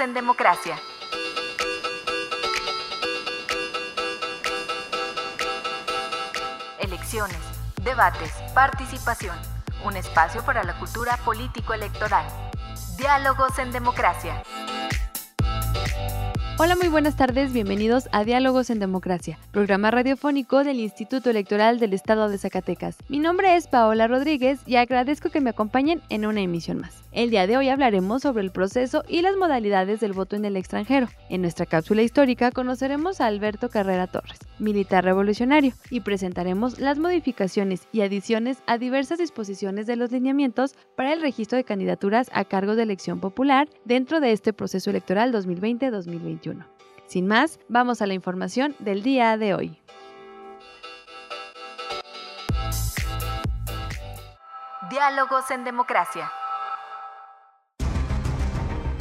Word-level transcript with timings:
En 0.00 0.14
Democracia. 0.14 0.78
Elecciones, 6.78 7.36
debates, 7.82 8.32
participación. 8.54 9.36
Un 9.84 9.96
espacio 9.96 10.44
para 10.44 10.62
la 10.62 10.78
cultura 10.78 11.16
político-electoral. 11.24 12.24
Diálogos 12.96 13.58
en 13.58 13.72
Democracia. 13.72 14.40
Hola, 16.60 16.74
muy 16.74 16.88
buenas 16.88 17.14
tardes, 17.14 17.52
bienvenidos 17.52 18.08
a 18.10 18.24
Diálogos 18.24 18.68
en 18.70 18.80
Democracia, 18.80 19.38
programa 19.52 19.92
radiofónico 19.92 20.64
del 20.64 20.80
Instituto 20.80 21.30
Electoral 21.30 21.78
del 21.78 21.92
Estado 21.92 22.28
de 22.28 22.36
Zacatecas. 22.36 22.96
Mi 23.08 23.20
nombre 23.20 23.54
es 23.54 23.68
Paola 23.68 24.08
Rodríguez 24.08 24.58
y 24.66 24.74
agradezco 24.74 25.30
que 25.30 25.40
me 25.40 25.50
acompañen 25.50 26.02
en 26.08 26.26
una 26.26 26.40
emisión 26.40 26.80
más. 26.80 27.04
El 27.12 27.30
día 27.30 27.46
de 27.46 27.56
hoy 27.56 27.68
hablaremos 27.68 28.22
sobre 28.22 28.42
el 28.42 28.50
proceso 28.50 29.04
y 29.08 29.22
las 29.22 29.36
modalidades 29.36 30.00
del 30.00 30.12
voto 30.12 30.34
en 30.34 30.44
el 30.44 30.56
extranjero. 30.56 31.08
En 31.30 31.42
nuestra 31.42 31.64
cápsula 31.64 32.02
histórica 32.02 32.50
conoceremos 32.50 33.20
a 33.20 33.26
Alberto 33.26 33.70
Carrera 33.70 34.08
Torres, 34.08 34.40
militar 34.58 35.04
revolucionario, 35.04 35.72
y 35.90 36.00
presentaremos 36.00 36.80
las 36.80 36.98
modificaciones 36.98 37.86
y 37.92 38.02
adiciones 38.02 38.58
a 38.66 38.78
diversas 38.78 39.18
disposiciones 39.18 39.86
de 39.86 39.96
los 39.96 40.10
lineamientos 40.10 40.74
para 40.96 41.12
el 41.12 41.22
registro 41.22 41.56
de 41.56 41.64
candidaturas 41.64 42.30
a 42.32 42.44
cargo 42.44 42.74
de 42.74 42.82
elección 42.82 43.20
popular 43.20 43.68
dentro 43.84 44.20
de 44.20 44.32
este 44.32 44.52
proceso 44.52 44.90
electoral 44.90 45.32
2020-2021. 45.32 46.47
Sin 47.06 47.26
más, 47.26 47.58
vamos 47.68 48.02
a 48.02 48.06
la 48.06 48.14
información 48.14 48.76
del 48.78 49.02
día 49.02 49.36
de 49.36 49.54
hoy. 49.54 49.80
Diálogos 54.90 55.50
en 55.50 55.64
Democracia. 55.64 56.30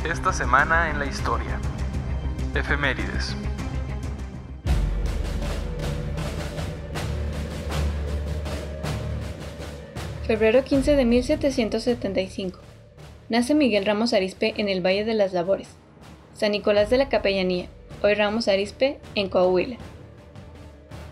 Esta 0.04 0.32
semana 0.32 0.90
en 0.90 1.00
la 1.00 1.06
historia. 1.06 1.60
Efemérides. 2.56 3.36
Febrero 10.26 10.64
15 10.64 10.96
de 10.98 11.06
1775. 11.06 12.60
Nace 13.30 13.56
Miguel 13.56 13.86
Ramos 13.86 14.14
Arispe 14.14 14.54
en 14.58 14.68
el 14.68 14.86
Valle 14.86 15.06
de 15.06 15.14
las 15.14 15.32
Labores. 15.32 15.70
San 16.38 16.52
Nicolás 16.52 16.92
de 16.92 17.00
la 17.00 17.10
Capellanía, 17.10 17.66
hoy 18.04 18.14
Ramos 18.14 18.48
Arispe, 18.48 19.00
en 19.16 19.28
Coahuila. 19.28 19.78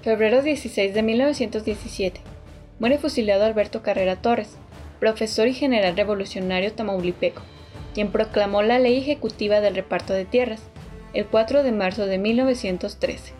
Febrero 0.04 0.44
16 0.44 0.94
de 0.94 1.02
1917. 1.02 2.22
Muere 2.78 3.00
fusilado 3.00 3.44
Alberto 3.44 3.81
Carrera 3.81 4.18
Torres, 4.18 4.56
profesor 5.00 5.48
y 5.48 5.56
general 5.56 5.98
revolucionario 5.98 6.72
tamaulipeco, 6.73 7.42
quien 7.96 8.12
proclamó 8.12 8.62
la 8.62 8.78
ley 8.78 9.00
ejecutiva 9.00 9.62
del 9.62 9.73
reparto 9.73 10.14
de 10.14 10.26
tierras, 10.26 10.62
el 11.16 11.25
4 11.25 11.63
de 11.63 11.72
marzo 11.72 12.06
de 12.06 12.19
1913. 12.19 13.34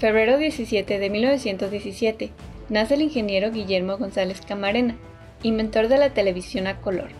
Febrero 0.00 0.36
17 0.36 0.98
de 0.98 1.10
1917. 1.10 2.32
Nace 2.70 2.94
el 2.94 3.02
ingeniero 3.02 3.52
Guillermo 3.52 3.98
González 3.98 4.40
Camarena, 4.40 4.96
inventor 5.44 5.86
de 5.86 5.98
la 5.98 6.10
televisión 6.12 6.66
a 6.66 6.80
color. 6.80 7.10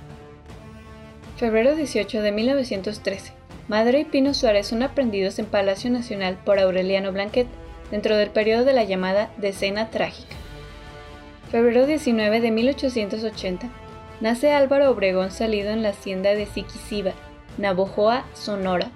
Febrero 1.37 1.77
18 1.77 2.23
de 2.23 2.33
1913. 2.33 3.42
Madre 3.73 4.01
y 4.01 4.05
Pino 4.05 4.35
Suárez 4.35 4.67
son 4.67 4.83
aprendidos 4.83 5.39
en 5.39 5.47
Palacio 5.47 5.91
Nacional 5.91 6.37
por 6.45 6.59
Aureliano 6.59 7.11
Blanquet 7.11 7.47
dentro 7.91 8.19
del 8.19 8.29
periodo 8.29 8.67
de 8.67 8.75
la 8.75 8.85
llamada 8.85 9.31
Decena 9.39 9.89
Trágica. 9.89 10.37
Febrero 11.51 11.87
19 11.87 12.43
de 12.43 12.51
1880. 12.51 13.71
Nace 14.21 14.53
Álvaro 14.53 14.91
Obregón 14.91 15.31
salido 15.31 15.71
en 15.71 15.83
la 15.83 15.89
hacienda 15.89 16.35
de 16.35 16.45
Siquisiba, 16.45 17.13
Navojoa, 17.57 18.27
Sonora. 18.35 18.91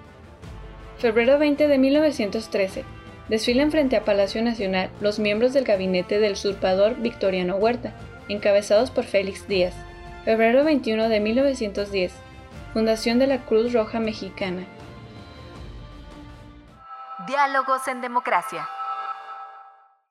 Febrero 0.99 1.39
20 1.39 1.67
de 1.67 1.77
1913. 1.79 2.83
Desfilan 3.29 3.71
frente 3.71 3.95
a 3.95 4.05
Palacio 4.05 4.43
Nacional 4.43 4.91
los 5.01 5.17
miembros 5.17 5.53
del 5.53 5.63
gabinete 5.63 6.19
del 6.19 6.33
usurpador 6.33 6.97
Victoriano 7.01 7.55
Huerta, 7.55 7.95
encabezados 8.29 8.91
por 8.91 9.05
Félix 9.05 9.47
Díaz. 9.47 9.73
Febrero 10.23 10.63
21 10.63 11.09
de 11.09 11.19
1910. 11.19 12.26
Fundación 12.77 13.17
de 13.17 13.25
la 13.25 13.43
Cruz 13.43 13.73
Roja 13.73 13.99
Mexicana. 13.99 14.67
Diálogos 17.27 17.87
en 17.87 18.01
Democracia. 18.01 18.69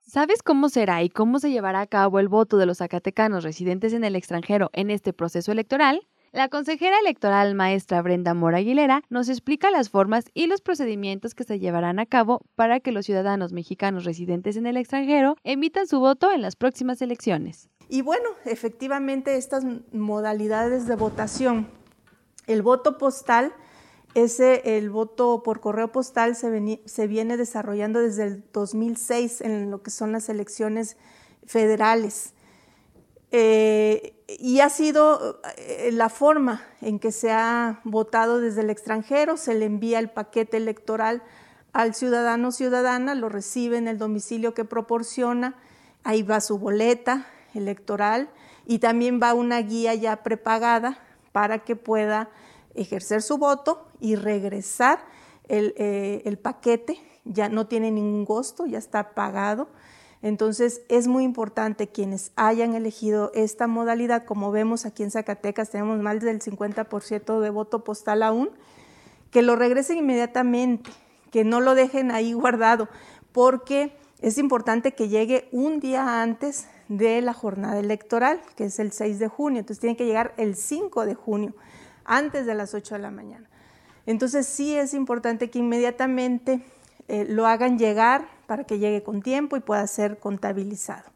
¿Sabes 0.00 0.42
cómo 0.42 0.68
será 0.68 1.04
y 1.04 1.08
cómo 1.08 1.38
se 1.38 1.52
llevará 1.52 1.80
a 1.80 1.86
cabo 1.86 2.18
el 2.18 2.26
voto 2.26 2.56
de 2.56 2.66
los 2.66 2.78
zacatecanos 2.78 3.44
residentes 3.44 3.92
en 3.92 4.02
el 4.02 4.16
extranjero 4.16 4.70
en 4.72 4.90
este 4.90 5.12
proceso 5.12 5.52
electoral? 5.52 6.08
La 6.32 6.48
consejera 6.48 6.98
electoral 6.98 7.54
maestra 7.54 8.02
Brenda 8.02 8.34
Mora 8.34 8.58
Aguilera 8.58 9.02
nos 9.10 9.28
explica 9.28 9.70
las 9.70 9.88
formas 9.88 10.24
y 10.34 10.48
los 10.48 10.60
procedimientos 10.60 11.36
que 11.36 11.44
se 11.44 11.60
llevarán 11.60 12.00
a 12.00 12.06
cabo 12.06 12.40
para 12.56 12.80
que 12.80 12.90
los 12.90 13.06
ciudadanos 13.06 13.52
mexicanos 13.52 14.04
residentes 14.04 14.56
en 14.56 14.66
el 14.66 14.76
extranjero 14.76 15.36
emitan 15.44 15.86
su 15.86 16.00
voto 16.00 16.32
en 16.32 16.42
las 16.42 16.56
próximas 16.56 17.00
elecciones. 17.00 17.70
Y 17.88 18.02
bueno, 18.02 18.28
efectivamente 18.44 19.36
estas 19.36 19.64
modalidades 19.92 20.88
de 20.88 20.96
votación, 20.96 21.68
el 22.46 22.62
voto 22.62 22.98
postal, 22.98 23.52
ese, 24.14 24.78
el 24.78 24.88
voto 24.88 25.42
por 25.42 25.60
correo 25.60 25.92
postal 25.92 26.36
se, 26.36 27.06
viene 27.06 27.36
desarrollando 27.36 28.00
desde 28.00 28.24
el 28.24 28.44
2006 28.52 29.42
en 29.42 29.70
lo 29.70 29.82
que 29.82 29.90
son 29.90 30.12
las 30.12 30.28
elecciones 30.28 30.96
federales. 31.44 32.32
Eh, 33.30 34.14
y 34.38 34.60
ha 34.60 34.70
sido 34.70 35.40
eh, 35.58 35.90
la 35.92 36.08
forma 36.08 36.62
en 36.80 36.98
que 36.98 37.12
se 37.12 37.30
ha 37.30 37.80
votado 37.84 38.40
desde 38.40 38.62
el 38.62 38.70
extranjero, 38.70 39.36
se 39.36 39.54
le 39.54 39.66
envía 39.66 39.98
el 39.98 40.08
paquete 40.08 40.56
electoral 40.56 41.22
al 41.74 41.94
ciudadano 41.94 42.48
o 42.48 42.52
ciudadana, 42.52 43.14
lo 43.14 43.28
recibe 43.28 43.76
en 43.76 43.86
el 43.86 43.98
domicilio 43.98 44.54
que 44.54 44.64
proporciona, 44.64 45.56
ahí 46.04 46.22
va 46.22 46.40
su 46.40 46.58
boleta 46.58 47.26
electoral 47.52 48.30
y 48.64 48.78
también 48.78 49.20
va 49.22 49.34
una 49.34 49.60
guía 49.60 49.94
ya 49.94 50.22
prepagada 50.22 51.05
para 51.36 51.58
que 51.58 51.76
pueda 51.76 52.30
ejercer 52.74 53.20
su 53.20 53.36
voto 53.36 53.86
y 54.00 54.16
regresar 54.16 55.00
el, 55.48 55.74
eh, 55.76 56.22
el 56.24 56.38
paquete, 56.38 56.98
ya 57.26 57.50
no 57.50 57.66
tiene 57.66 57.90
ningún 57.90 58.24
costo, 58.24 58.64
ya 58.64 58.78
está 58.78 59.10
pagado. 59.12 59.68
Entonces 60.22 60.80
es 60.88 61.08
muy 61.08 61.24
importante 61.24 61.88
quienes 61.88 62.32
hayan 62.36 62.74
elegido 62.74 63.32
esta 63.34 63.66
modalidad, 63.66 64.24
como 64.24 64.50
vemos 64.50 64.86
aquí 64.86 65.02
en 65.02 65.10
Zacatecas 65.10 65.68
tenemos 65.68 66.00
más 66.00 66.22
del 66.22 66.40
50% 66.40 67.38
de 67.38 67.50
voto 67.50 67.84
postal 67.84 68.22
aún, 68.22 68.48
que 69.30 69.42
lo 69.42 69.56
regresen 69.56 69.98
inmediatamente, 69.98 70.90
que 71.30 71.44
no 71.44 71.60
lo 71.60 71.74
dejen 71.74 72.12
ahí 72.12 72.32
guardado, 72.32 72.88
porque 73.32 73.94
es 74.22 74.38
importante 74.38 74.92
que 74.92 75.10
llegue 75.10 75.50
un 75.52 75.80
día 75.80 76.22
antes 76.22 76.66
de 76.88 77.20
la 77.20 77.32
jornada 77.32 77.78
electoral, 77.78 78.40
que 78.56 78.66
es 78.66 78.78
el 78.78 78.92
6 78.92 79.18
de 79.18 79.28
junio, 79.28 79.60
entonces 79.60 79.80
tiene 79.80 79.96
que 79.96 80.06
llegar 80.06 80.34
el 80.36 80.56
5 80.56 81.06
de 81.06 81.14
junio, 81.14 81.54
antes 82.04 82.46
de 82.46 82.54
las 82.54 82.74
8 82.74 82.94
de 82.94 83.00
la 83.00 83.10
mañana. 83.10 83.48
Entonces 84.06 84.46
sí 84.46 84.76
es 84.76 84.94
importante 84.94 85.50
que 85.50 85.58
inmediatamente 85.58 86.60
eh, 87.08 87.26
lo 87.28 87.46
hagan 87.46 87.78
llegar 87.78 88.28
para 88.46 88.64
que 88.64 88.78
llegue 88.78 89.02
con 89.02 89.22
tiempo 89.22 89.56
y 89.56 89.60
pueda 89.60 89.86
ser 89.86 90.18
contabilizado. 90.18 91.10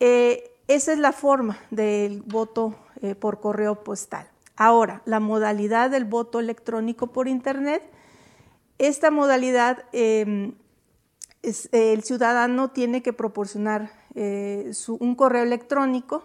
Eh, 0.00 0.54
esa 0.68 0.92
es 0.92 0.98
la 0.98 1.12
forma 1.12 1.58
del 1.70 2.22
voto 2.22 2.74
eh, 3.00 3.14
por 3.14 3.40
correo 3.40 3.82
postal. 3.82 4.28
Ahora, 4.56 5.02
la 5.06 5.20
modalidad 5.20 5.90
del 5.90 6.04
voto 6.04 6.40
electrónico 6.40 7.06
por 7.08 7.28
Internet. 7.28 7.82
Esta 8.78 9.10
modalidad, 9.10 9.84
em, 9.92 10.54
el 11.72 12.02
ciudadano 12.02 12.70
tiene 12.70 13.02
que 13.02 13.12
proporcionar 13.12 13.90
un 14.14 15.14
correo 15.16 15.42
electrónico, 15.42 16.22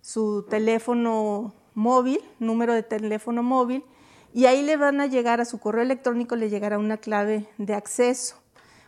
su 0.00 0.44
teléfono 0.48 1.54
móvil, 1.74 2.20
número 2.38 2.74
de 2.74 2.82
teléfono 2.82 3.42
móvil, 3.42 3.84
y 4.32 4.46
ahí 4.46 4.62
le 4.62 4.76
van 4.76 5.00
a 5.00 5.06
llegar 5.06 5.40
a 5.40 5.44
su 5.44 5.58
correo 5.58 5.82
electrónico, 5.82 6.36
le 6.36 6.50
llegará 6.50 6.78
una 6.78 6.98
clave 6.98 7.48
de 7.58 7.74
acceso, 7.74 8.36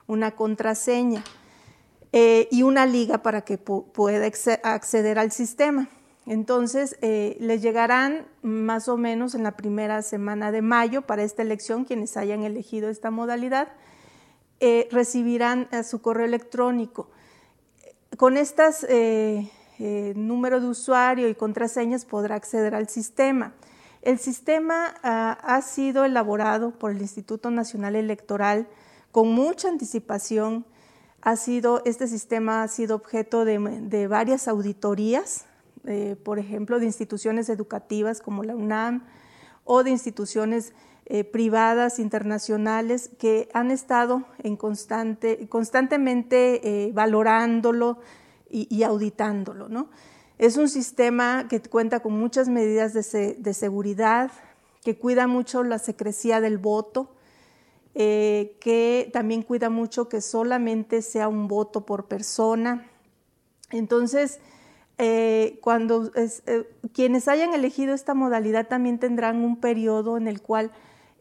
una 0.06 0.32
contraseña 0.32 1.24
eh, 2.12 2.48
y 2.50 2.62
una 2.62 2.86
liga 2.86 3.22
para 3.22 3.42
que 3.42 3.58
pueda 3.58 4.26
acceder 4.62 5.18
al 5.18 5.32
sistema. 5.32 5.88
Entonces, 6.26 6.96
eh, 7.00 7.36
les 7.40 7.62
llegarán 7.62 8.26
más 8.42 8.88
o 8.88 8.96
menos 8.96 9.34
en 9.34 9.42
la 9.42 9.56
primera 9.56 10.02
semana 10.02 10.52
de 10.52 10.62
mayo 10.62 11.02
para 11.02 11.24
esta 11.24 11.42
elección, 11.42 11.84
quienes 11.84 12.16
hayan 12.16 12.44
elegido 12.44 12.88
esta 12.88 13.10
modalidad, 13.10 13.68
eh, 14.60 14.88
recibirán 14.92 15.66
a 15.72 15.82
su 15.82 16.00
correo 16.00 16.26
electrónico. 16.26 17.10
Con 18.16 18.36
estos 18.36 18.84
eh, 18.88 19.50
número 20.14 20.60
de 20.60 20.68
usuario 20.68 21.28
y 21.28 21.34
contraseñas 21.34 22.04
podrá 22.04 22.36
acceder 22.36 22.74
al 22.74 22.88
sistema. 22.88 23.54
El 24.02 24.18
sistema 24.18 24.94
ah, 25.02 25.38
ha 25.42 25.62
sido 25.62 26.04
elaborado 26.04 26.78
por 26.78 26.90
el 26.90 27.00
Instituto 27.00 27.50
Nacional 27.50 27.96
Electoral 27.96 28.68
con 29.10 29.32
mucha 29.32 29.68
anticipación. 29.68 30.66
Ha 31.20 31.36
sido, 31.36 31.82
este 31.84 32.08
sistema 32.08 32.62
ha 32.62 32.68
sido 32.68 32.96
objeto 32.96 33.44
de 33.44 34.06
varias 34.08 34.48
auditorías 34.48 35.46
eh, 35.84 36.16
por 36.22 36.38
ejemplo, 36.38 36.78
de 36.78 36.86
instituciones 36.86 37.48
educativas 37.48 38.20
como 38.20 38.44
la 38.44 38.54
UNAM 38.54 39.04
o 39.64 39.82
de 39.84 39.90
instituciones 39.90 40.72
eh, 41.06 41.24
privadas 41.24 41.98
internacionales 41.98 43.10
que 43.18 43.48
han 43.52 43.70
estado 43.70 44.24
en 44.42 44.56
constante, 44.56 45.48
constantemente 45.48 46.86
eh, 46.86 46.92
valorándolo 46.92 47.98
y, 48.48 48.82
auditándolo. 48.82 49.68
¿no? 49.68 49.88
Es 50.38 50.58
un 50.58 50.68
sistema 50.68 51.48
que 51.48 51.60
cuenta 51.62 52.00
con 52.00 52.12
muchas 52.12 52.48
medidas 52.48 52.92
de, 52.92 53.34
de 53.38 53.54
seguridad, 53.54 54.30
que 54.84 54.98
cuida 54.98 55.26
mucho 55.26 55.64
la 55.64 55.78
secrecía 55.78 56.40
del 56.40 56.58
voto, 56.58 57.14
que 57.94 59.10
también 59.12 59.42
cuida 59.42 59.70
mucho 59.70 60.08
que 60.08 60.20
solamente 60.20 61.02
sea 61.02 61.28
un 61.28 61.48
voto 61.48 61.86
por 61.86 62.06
persona. 62.06 62.90
Entonces, 63.70 64.38
eh, 65.04 65.58
cuando 65.60 66.12
eh, 66.14 66.70
quienes 66.92 67.26
hayan 67.26 67.54
elegido 67.54 67.92
esta 67.92 68.14
modalidad 68.14 68.68
también 68.68 69.00
tendrán 69.00 69.42
un 69.42 69.56
periodo 69.56 70.16
en 70.16 70.28
el 70.28 70.40
cual 70.40 70.70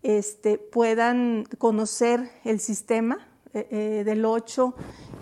este, 0.04 0.60
puedan 0.60 1.46
conocer 1.58 2.30
el 2.44 2.60
sistema 2.60 3.28
eh, 3.56 4.04
del 4.06 4.24
8. 4.24 4.76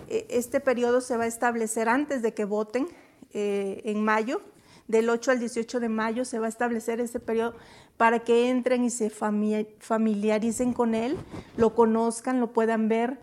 Este 0.08 0.60
periodo 0.60 1.00
se 1.00 1.16
va 1.16 1.24
a 1.24 1.26
establecer 1.26 1.88
antes 1.88 2.20
de 2.20 2.34
que 2.34 2.44
voten 2.44 2.86
en 3.32 4.04
mayo. 4.04 4.42
Del 4.88 5.08
8 5.08 5.30
al 5.30 5.38
18 5.38 5.80
de 5.80 5.88
mayo 5.88 6.26
se 6.26 6.38
va 6.38 6.44
a 6.44 6.50
establecer 6.50 7.00
ese 7.00 7.18
periodo 7.18 7.54
para 7.96 8.18
que 8.18 8.50
entren 8.50 8.84
y 8.84 8.90
se 8.90 9.08
familiaricen 9.08 10.74
con 10.74 10.94
él, 10.94 11.16
lo 11.56 11.74
conozcan, 11.74 12.40
lo 12.40 12.52
puedan 12.52 12.88
ver 12.90 13.16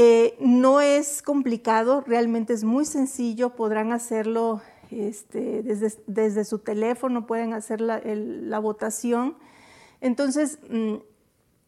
eh, 0.00 0.36
no 0.38 0.80
es 0.80 1.22
complicado, 1.22 2.04
realmente 2.06 2.52
es 2.52 2.62
muy 2.62 2.84
sencillo, 2.84 3.56
podrán 3.56 3.90
hacerlo 3.90 4.62
este, 4.92 5.64
desde, 6.06 6.44
su 6.44 6.60
teléfono, 6.60 7.26
pueden 7.26 7.52
hacer 7.52 7.80
la, 7.80 8.58
votación. 8.60 9.36
Entonces, 10.00 10.60
mm, 10.70 10.98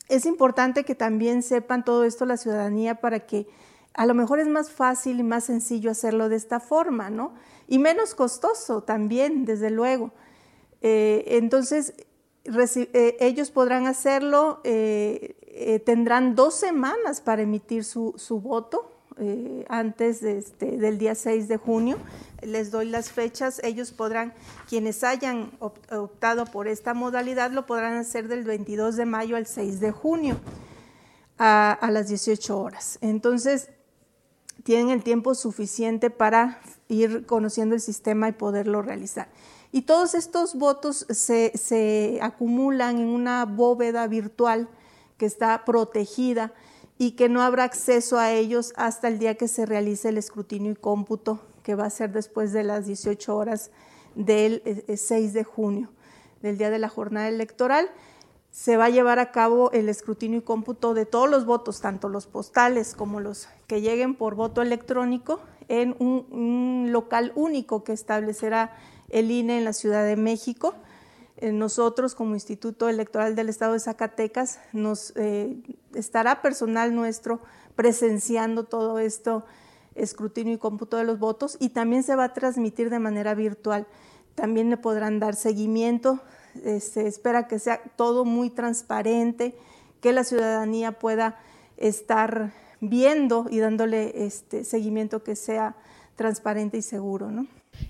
es 0.08 0.26
importante 0.26 0.84
que 0.84 0.94
también 0.94 1.42
sepan 1.42 1.84
todo 1.84 2.04
esto 2.04 2.24
la 2.24 2.36
ciudadanía 2.36 3.00
para 3.00 3.26
que 3.26 3.48
a 3.94 4.06
lo 4.06 4.14
mejor 4.14 4.38
es 4.38 4.46
más 4.46 4.70
fácil 4.70 5.18
y 5.18 5.24
más 5.24 5.42
sencillo 5.42 5.90
hacerlo 5.90 6.28
de 6.28 6.36
esta 6.36 6.60
forma, 6.60 7.10
¿no? 7.10 7.34
Y 7.66 7.80
menos 7.80 8.14
costoso 8.14 8.84
también, 8.84 9.44
desde 9.44 9.70
luego. 9.70 10.12
Eh, 10.82 11.24
entonces, 11.26 11.94
eh, 12.44 13.16
ellos 13.18 13.50
podrán 13.50 13.88
hacerlo 13.88 14.60
tendrán 15.84 16.34
dos 16.34 16.54
semanas 16.54 17.20
para 17.20 17.42
emitir 17.42 17.84
su, 17.84 18.14
voto 18.42 18.90
eh, 19.18 19.64
antes 19.68 20.22
este, 20.22 20.78
del 20.78 20.98
día 20.98 21.14
6 21.14 21.48
de 21.48 21.56
junio. 21.56 21.98
Les 22.42 22.70
doy 22.70 22.86
las 22.86 23.10
fechas. 23.10 23.60
Ellos 23.62 23.92
podrán, 23.92 24.32
quienes 24.68 25.04
hayan 25.04 25.50
optado 25.58 26.46
por 26.46 26.68
esta 26.68 26.94
modalidad, 26.94 27.50
lo 27.50 27.66
podrán 27.66 27.94
hacer 27.94 28.28
del 28.28 28.44
22 28.44 28.96
de 28.96 29.04
mayo 29.04 29.36
al 29.36 29.46
6 29.46 29.80
de 29.80 29.90
junio 29.90 30.40
a, 31.38 31.72
a 31.72 31.90
las 31.90 32.08
18 32.08 32.58
horas. 32.58 32.98
Entonces, 33.02 33.68
tienen 34.62 34.90
el 34.90 35.02
tiempo 35.02 35.34
suficiente 35.34 36.10
para 36.10 36.60
ir 36.88 37.26
conociendo 37.26 37.74
el 37.74 37.80
sistema 37.80 38.28
y 38.28 38.32
poderlo 38.32 38.82
realizar. 38.82 39.28
Y 39.72 39.82
todos 39.82 40.14
estos 40.14 40.54
votos 40.56 41.06
se, 41.10 41.52
se 41.56 42.18
acumulan 42.22 42.98
en 42.98 43.08
una 43.08 43.44
bóveda 43.44 44.06
virtual 44.08 44.68
que 45.20 45.26
está 45.26 45.66
protegida 45.66 46.54
y 46.96 47.10
que 47.10 47.28
no 47.28 47.42
habrá 47.42 47.64
acceso 47.64 48.18
a 48.18 48.32
ellos 48.32 48.72
hasta 48.74 49.06
el 49.06 49.18
día 49.18 49.34
que 49.34 49.48
se 49.48 49.66
realice 49.66 50.08
el 50.08 50.16
escrutinio 50.16 50.72
y 50.72 50.76
cómputo, 50.76 51.40
que 51.62 51.74
va 51.74 51.84
a 51.84 51.90
ser 51.90 52.10
después 52.10 52.54
de 52.54 52.64
las 52.64 52.86
18 52.86 53.36
horas 53.36 53.70
del 54.14 54.62
6 54.88 55.10
eh, 55.10 55.30
de 55.30 55.44
junio, 55.44 55.90
del 56.40 56.56
día 56.56 56.70
de 56.70 56.78
la 56.78 56.88
jornada 56.88 57.28
electoral. 57.28 57.90
Se 58.50 58.78
va 58.78 58.86
a 58.86 58.88
llevar 58.88 59.18
a 59.18 59.30
cabo 59.30 59.70
el 59.72 59.90
escrutinio 59.90 60.38
y 60.38 60.42
cómputo 60.42 60.94
de 60.94 61.04
todos 61.04 61.28
los 61.28 61.44
votos, 61.44 61.82
tanto 61.82 62.08
los 62.08 62.26
postales 62.26 62.94
como 62.94 63.20
los 63.20 63.46
que 63.66 63.82
lleguen 63.82 64.14
por 64.14 64.36
voto 64.36 64.62
electrónico, 64.62 65.40
en 65.68 65.94
un, 65.98 66.88
local 66.92 67.32
único 67.34 67.84
que 67.84 67.92
establecerá 67.92 68.74
el 69.10 69.30
INE 69.30 69.58
en 69.58 69.64
la 69.64 69.74
Ciudad 69.74 70.02
de 70.06 70.16
México 70.16 70.74
eh, 70.76 70.89
nosotros 71.42 72.14
como 72.14 72.34
Instituto 72.34 72.88
Electoral 72.88 73.34
del 73.34 73.48
Estado 73.48 73.72
de 73.72 73.80
Zacatecas 73.80 74.60
nos 74.72 75.14
eh, 75.16 75.56
estará 75.94 76.42
personal 76.42 76.94
nuestro 76.94 77.40
presenciando 77.76 78.64
todo 78.64 78.98
esto, 78.98 79.44
escrutinio 79.94 80.54
y 80.54 80.58
cómputo 80.58 80.98
de 80.98 81.04
los 81.04 81.18
votos 81.18 81.56
y 81.58 81.70
también 81.70 82.02
se 82.02 82.14
va 82.14 82.24
a 82.24 82.34
transmitir 82.34 82.90
de 82.90 82.98
manera 82.98 83.34
virtual. 83.34 83.86
También 84.34 84.68
le 84.68 84.76
podrán 84.76 85.18
dar 85.18 85.34
seguimiento. 85.34 86.20
Eh, 86.64 86.80
se 86.80 87.06
espera 87.06 87.48
que 87.48 87.58
sea 87.58 87.80
todo 87.96 88.24
muy 88.24 88.50
transparente, 88.50 89.54
que 90.02 90.12
la 90.12 90.24
ciudadanía 90.24 90.98
pueda 90.98 91.38
estar 91.78 92.52
viendo 92.80 93.46
y 93.50 93.60
dándole 93.60 94.26
este 94.26 94.64
seguimiento 94.64 95.22
que 95.22 95.36
sea 95.36 95.74
transparente 96.16 96.76
y 96.76 96.82
seguro, 96.82 97.30
¿no? 97.30 97.46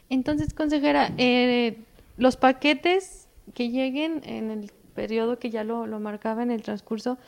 Entonces, 0.09 0.55
consejera, 0.55 1.13
los 2.17 2.37
paquetes 2.37 3.27
que 3.55 3.71
lleguen 3.71 4.23
en 4.25 4.51
el 4.51 4.73
periodo 4.95 5.39
que 5.39 5.51
ya 5.51 5.65
lo, 5.65 5.87
marcaba 6.01 6.43
en 6.43 6.51
el 6.51 6.63
transcurso, 6.63 7.19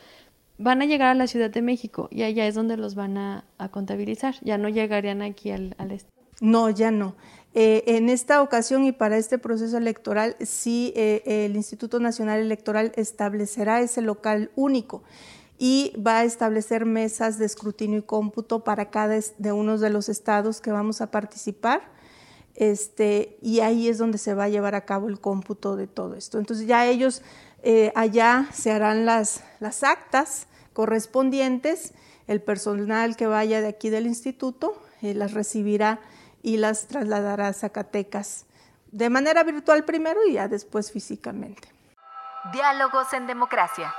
van 0.57 0.81
a 0.81 0.85
llegar 0.85 1.09
a 1.09 1.13
la 1.15 1.27
Ciudad 1.27 1.49
de 1.49 1.61
México 1.61 2.07
y 2.11 2.23
allá 2.23 2.47
es 2.47 2.55
donde 2.55 2.77
los 2.77 2.95
van 2.95 3.17
a, 3.17 3.45
contabilizar, 3.71 4.35
ya 4.41 4.57
no 4.57 4.69
llegarían 4.69 5.21
aquí 5.21 5.51
al, 5.51 5.75
al 5.77 5.91
Estado. 5.91 6.13
No, 6.41 6.69
ya 6.69 6.91
no. 6.91 7.15
Eh, 7.55 7.83
en 7.85 8.09
esta 8.09 8.41
ocasión 8.41 8.83
y 8.83 8.91
para 8.91 9.17
este 9.17 9.37
proceso 9.37 9.77
electoral, 9.77 10.35
sí, 10.41 10.91
eh, 10.95 11.21
el 11.25 11.55
Instituto 11.55 11.99
Nacional 11.99 12.39
Electoral 12.39 12.91
establecerá 12.95 13.79
ese 13.81 14.01
local 14.01 14.51
único 14.55 15.03
y 15.59 15.93
va 15.95 16.19
a 16.19 16.23
establecer 16.23 16.85
mesas 16.85 17.37
de 17.37 17.45
escrutinio 17.45 17.99
y 17.99 18.03
cómputo 18.03 18.63
para 18.63 18.89
cada 18.89 19.19
de 19.37 19.51
uno 19.51 19.77
de 19.77 19.89
los 19.91 20.09
estados 20.09 20.61
que 20.61 20.71
vamos 20.71 20.99
a 21.01 21.11
participar 21.11 21.93
este, 22.55 23.37
y 23.41 23.59
ahí 23.61 23.87
es 23.89 23.97
donde 23.97 24.17
se 24.17 24.33
va 24.33 24.45
a 24.45 24.49
llevar 24.49 24.75
a 24.75 24.85
cabo 24.85 25.07
el 25.07 25.19
cómputo 25.19 25.75
de 25.75 25.87
todo 25.87 26.15
esto. 26.15 26.39
Entonces 26.39 26.67
ya 26.67 26.85
ellos 26.85 27.21
eh, 27.63 27.91
allá 27.95 28.47
se 28.53 28.71
harán 28.71 29.05
las, 29.05 29.43
las 29.59 29.83
actas 29.83 30.47
correspondientes, 30.73 31.93
el 32.27 32.41
personal 32.41 33.15
que 33.15 33.27
vaya 33.27 33.61
de 33.61 33.67
aquí 33.67 33.89
del 33.89 34.07
instituto 34.07 34.81
eh, 35.01 35.13
las 35.13 35.33
recibirá 35.33 35.99
y 36.41 36.57
las 36.57 36.87
trasladará 36.87 37.47
a 37.47 37.53
Zacatecas 37.53 38.45
de 38.93 39.09
manera 39.09 39.43
virtual 39.43 39.83
primero 39.85 40.19
y 40.27 40.33
ya 40.33 40.47
después 40.47 40.91
físicamente. 40.91 41.67
Diálogos 42.53 43.11
en 43.13 43.25
democracia. 43.25 43.93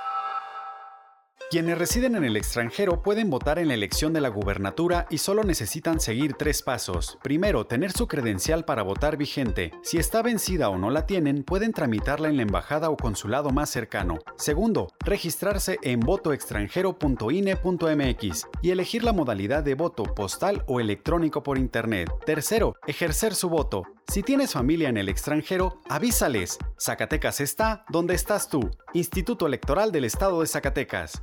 Quienes 1.54 1.78
residen 1.78 2.16
en 2.16 2.24
el 2.24 2.36
extranjero 2.36 3.00
pueden 3.00 3.30
votar 3.30 3.60
en 3.60 3.68
la 3.68 3.74
elección 3.74 4.12
de 4.12 4.20
la 4.20 4.28
gubernatura 4.28 5.06
y 5.08 5.18
solo 5.18 5.44
necesitan 5.44 6.00
seguir 6.00 6.34
tres 6.34 6.62
pasos. 6.62 7.16
Primero, 7.22 7.64
tener 7.64 7.92
su 7.92 8.08
credencial 8.08 8.64
para 8.64 8.82
votar 8.82 9.16
vigente. 9.16 9.70
Si 9.84 9.98
está 9.98 10.20
vencida 10.20 10.68
o 10.68 10.78
no 10.78 10.90
la 10.90 11.06
tienen, 11.06 11.44
pueden 11.44 11.72
tramitarla 11.72 12.28
en 12.28 12.38
la 12.38 12.42
embajada 12.42 12.90
o 12.90 12.96
consulado 12.96 13.50
más 13.50 13.70
cercano. 13.70 14.18
Segundo, 14.36 14.88
registrarse 15.04 15.78
en 15.82 16.00
votoextranjero.ine.mx 16.00 18.46
y 18.60 18.70
elegir 18.72 19.04
la 19.04 19.12
modalidad 19.12 19.62
de 19.62 19.76
voto 19.76 20.12
postal 20.12 20.64
o 20.66 20.80
electrónico 20.80 21.44
por 21.44 21.56
Internet. 21.56 22.10
Tercero, 22.26 22.74
ejercer 22.88 23.36
su 23.36 23.48
voto. 23.48 23.84
Si 24.08 24.24
tienes 24.24 24.50
familia 24.50 24.88
en 24.88 24.96
el 24.96 25.08
extranjero, 25.08 25.80
avísales. 25.88 26.58
Zacatecas 26.80 27.40
está 27.40 27.84
donde 27.90 28.16
estás 28.16 28.48
tú. 28.48 28.72
Instituto 28.92 29.46
Electoral 29.46 29.92
del 29.92 30.04
Estado 30.04 30.40
de 30.40 30.48
Zacatecas. 30.48 31.22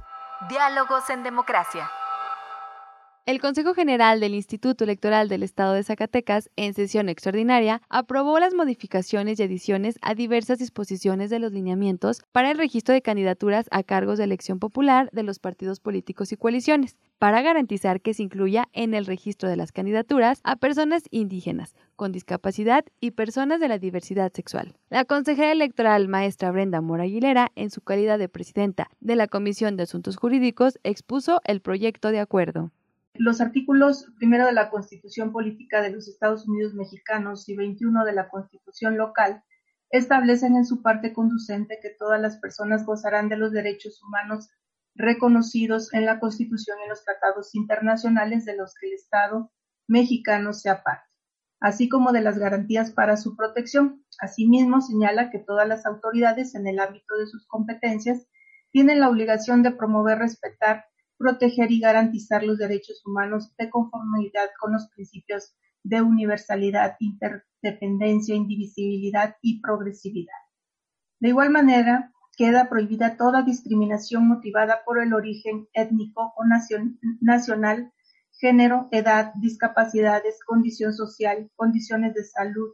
Diálogos 0.50 1.08
en 1.12 1.22
Democracia. 1.22 1.88
El 3.28 3.40
Consejo 3.40 3.76
General 3.76 4.20
del 4.20 4.34
Instituto 4.34 4.84
Electoral 4.84 5.30
del 5.30 5.44
Estado 5.44 5.74
de 5.74 5.84
Zacatecas, 5.84 6.50
en 6.56 6.74
sesión 6.74 7.10
extraordinaria, 7.10 7.84
aprobó 7.90 8.40
las 8.40 8.56
modificaciones 8.56 9.40
y 9.40 9.44
adiciones 9.44 10.00
a 10.02 10.16
diversas 10.16 10.58
disposiciones 10.58 11.30
de 11.30 11.38
los 11.38 11.52
lineamientos 11.52 12.24
para 12.32 12.50
el 12.50 12.58
registro 12.58 12.96
de 12.96 13.04
candidaturas 13.04 13.68
a 13.70 13.84
cargos 13.84 14.18
de 14.18 14.24
elección 14.24 14.58
popular 14.58 15.10
de 15.12 15.22
los 15.22 15.38
partidos 15.38 15.80
políticos 15.80 16.32
y 16.32 16.38
coaliciones, 16.38 16.98
para 17.20 17.44
garantizar 17.44 18.02
que 18.02 18.16
se 18.16 18.24
incluya 18.24 18.68
en 18.74 18.96
el 18.96 19.06
registro 19.06 19.48
de 19.48 19.58
las 19.58 19.72
candidaturas 19.72 20.42
a 20.44 20.56
personas 20.56 21.04
indígenas, 21.12 21.76
con 22.02 22.12
discapacidad 22.12 22.84
y 23.00 23.12
personas 23.12 23.60
de 23.60 23.68
la 23.68 23.78
diversidad 23.78 24.34
sexual. 24.34 24.74
La 24.90 25.06
consejera 25.06 25.52
electoral 25.52 26.08
maestra 26.08 26.50
Brenda 26.50 26.82
Mora 26.82 27.04
Aguilera, 27.04 27.52
en 27.54 27.70
su 27.70 27.82
calidad 27.82 28.18
de 28.18 28.28
presidenta 28.28 28.90
de 29.02 29.16
la 29.16 29.28
Comisión 29.28 29.78
de 29.78 29.84
Asuntos 29.84 30.16
Jurídicos, 30.16 30.80
expuso 30.82 31.42
el 31.44 31.62
proyecto 31.62 32.10
de 32.10 32.20
acuerdo. 32.20 32.72
Los 33.14 33.40
artículos 33.40 34.08
primero 34.18 34.48
de 34.48 34.54
la 34.54 34.72
Constitución 34.72 35.32
Política 35.32 35.84
de 35.84 35.92
los 35.92 36.08
Estados 36.08 36.48
Unidos 36.48 36.74
Mexicanos 36.74 37.48
y 37.48 37.56
21 37.56 38.04
de 38.04 38.14
la 38.14 38.30
Constitución 38.30 38.98
local 38.98 39.44
establecen 39.92 40.56
en 40.56 40.66
su 40.66 40.82
parte 40.82 41.14
conducente 41.14 41.78
que 41.84 41.92
todas 42.00 42.20
las 42.20 42.40
personas 42.40 42.84
gozarán 42.84 43.30
de 43.30 43.38
los 43.38 43.52
derechos 43.52 44.02
humanos 44.02 44.50
reconocidos 44.96 45.94
en 45.94 46.08
la 46.08 46.20
Constitución 46.20 46.80
y 46.84 46.90
los 46.90 47.06
tratados 47.06 47.54
internacionales 47.54 48.44
de 48.46 48.58
los 48.58 48.74
que 48.74 48.88
el 48.88 48.94
Estado 48.94 49.52
mexicano 49.88 50.54
sea 50.54 50.82
parte, 50.82 51.11
así 51.62 51.88
como 51.88 52.12
de 52.12 52.22
las 52.22 52.38
garantías 52.38 52.92
para 52.92 53.16
su 53.16 53.36
protección. 53.36 54.04
Asimismo, 54.20 54.82
señala 54.82 55.30
que 55.30 55.40
todas 55.40 55.68
las 55.68 55.86
autoridades 55.86 56.56
en 56.56 56.68
el 56.68 56.80
ámbito 56.80 57.16
de 57.18 57.28
sus 57.28 57.48
competencias 57.48 58.28
tienen 58.72 59.00
la 59.00 59.10
obligación 59.10 59.62
de 59.64 59.72
promover, 59.72 60.18
respetar, 60.18 60.86
proteger 61.18 61.72
y 61.72 61.80
garantizar 61.80 62.44
los 62.44 62.58
derechos 62.58 63.02
humanos 63.06 63.54
de 63.58 63.70
conformidad 63.70 64.50
con 64.60 64.74
los 64.74 64.90
principios 64.90 65.56
de 65.84 66.02
universalidad, 66.02 66.96
interdependencia, 67.00 68.36
indivisibilidad 68.36 69.36
y 69.42 69.62
progresividad. 69.62 70.34
De 71.20 71.30
igual 71.30 71.52
manera, 71.52 72.12
queda 72.38 72.70
prohibida 72.70 73.18
toda 73.18 73.44
discriminación 73.44 74.28
motivada 74.28 74.82
por 74.84 75.00
el 75.00 75.14
origen 75.14 75.68
étnico 75.74 76.34
o 76.36 76.44
nacional, 77.22 77.92
género, 78.42 78.90
edad, 78.92 79.34
discapacidades, 79.36 80.40
condición 80.46 80.94
social, 80.94 81.50
condiciones 81.56 82.16
de 82.16 82.24
salud, 82.24 82.74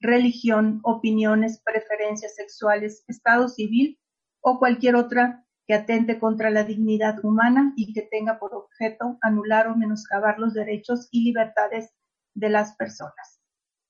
religión, 0.00 0.80
opiniones, 0.84 1.60
preferencias 1.64 2.36
sexuales, 2.36 3.04
estado 3.08 3.48
civil 3.48 3.98
o 4.40 4.60
cualquier 4.60 4.94
otra 4.94 5.44
que 5.66 5.74
atente 5.74 6.18
contra 6.18 6.50
la 6.50 6.62
dignidad 6.62 7.22
humana 7.24 7.74
y 7.76 7.92
que 7.92 8.02
tenga 8.02 8.38
por 8.38 8.54
objeto 8.54 9.18
anular 9.20 9.66
o 9.66 9.76
menoscabar 9.76 10.38
los 10.38 10.54
derechos 10.54 11.08
y 11.10 11.24
libertades 11.24 11.90
de 12.34 12.48
las 12.48 12.76
personas. 12.76 13.40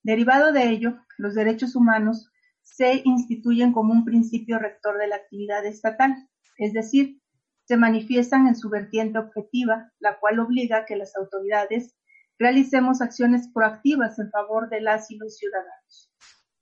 Derivado 0.03 0.53
de 0.53 0.71
ello, 0.71 0.99
los 1.19 1.35
derechos 1.35 1.77
humanos 1.77 2.33
se 2.63 3.03
instituyen 3.05 3.73
como 3.73 3.93
un 3.93 4.05
principio 4.05 4.59
rector 4.59 4.99
de 4.99 5.09
la 5.09 5.17
actividad 5.17 5.65
estatal, 5.67 6.17
es 6.57 6.73
decir, 6.73 7.21
se 7.69 7.77
manifiestan 7.77 8.49
en 8.49 8.57
su 8.57 8.71
vertiente 8.71 9.19
objetiva, 9.19 9.93
la 9.99 10.19
cual 10.19 10.41
obliga 10.41 10.79
a 10.79 10.85
que 10.87 10.97
las 10.97 11.15
autoridades 11.15 11.95
realicemos 12.39 13.03
acciones 13.03 13.51
proactivas 13.53 14.19
en 14.19 14.31
favor 14.31 14.71
de 14.71 14.81
las 14.81 15.11
y 15.11 15.19
los 15.19 15.37
ciudadanos, 15.37 16.11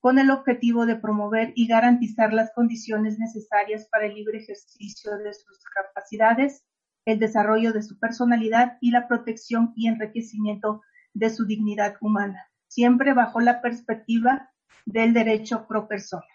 con 0.01 0.19
el 0.19 0.33
objetivo 0.33 0.85
de 0.85 0.97
promover 0.97 1.53
y 1.55 1.69
garantizar 1.69 2.33
las 2.33 2.51
condiciones 2.55 3.21
necesarias 3.21 3.87
para 3.89 4.07
el 4.07 4.15
libre 4.15 4.39
ejercicio 4.39 5.17
de 5.19 5.33
sus 5.33 5.63
capacidades, 5.77 6.65
el 7.05 7.21
desarrollo 7.21 7.73
de 7.73 7.85
su 7.85 8.01
personalidad 8.01 8.77
y 8.81 8.91
la 8.91 9.07
protección 9.07 9.75
y 9.77 9.87
enriquecimiento 9.87 10.83
de 11.15 11.31
su 11.31 11.47
dignidad 11.47 11.95
humana, 12.01 12.51
siempre 12.67 13.15
bajo 13.15 13.39
la 13.39 13.63
perspectiva 13.63 14.51
del 14.87 15.13
derecho 15.13 15.69
pro 15.69 15.87
persona. 15.87 16.27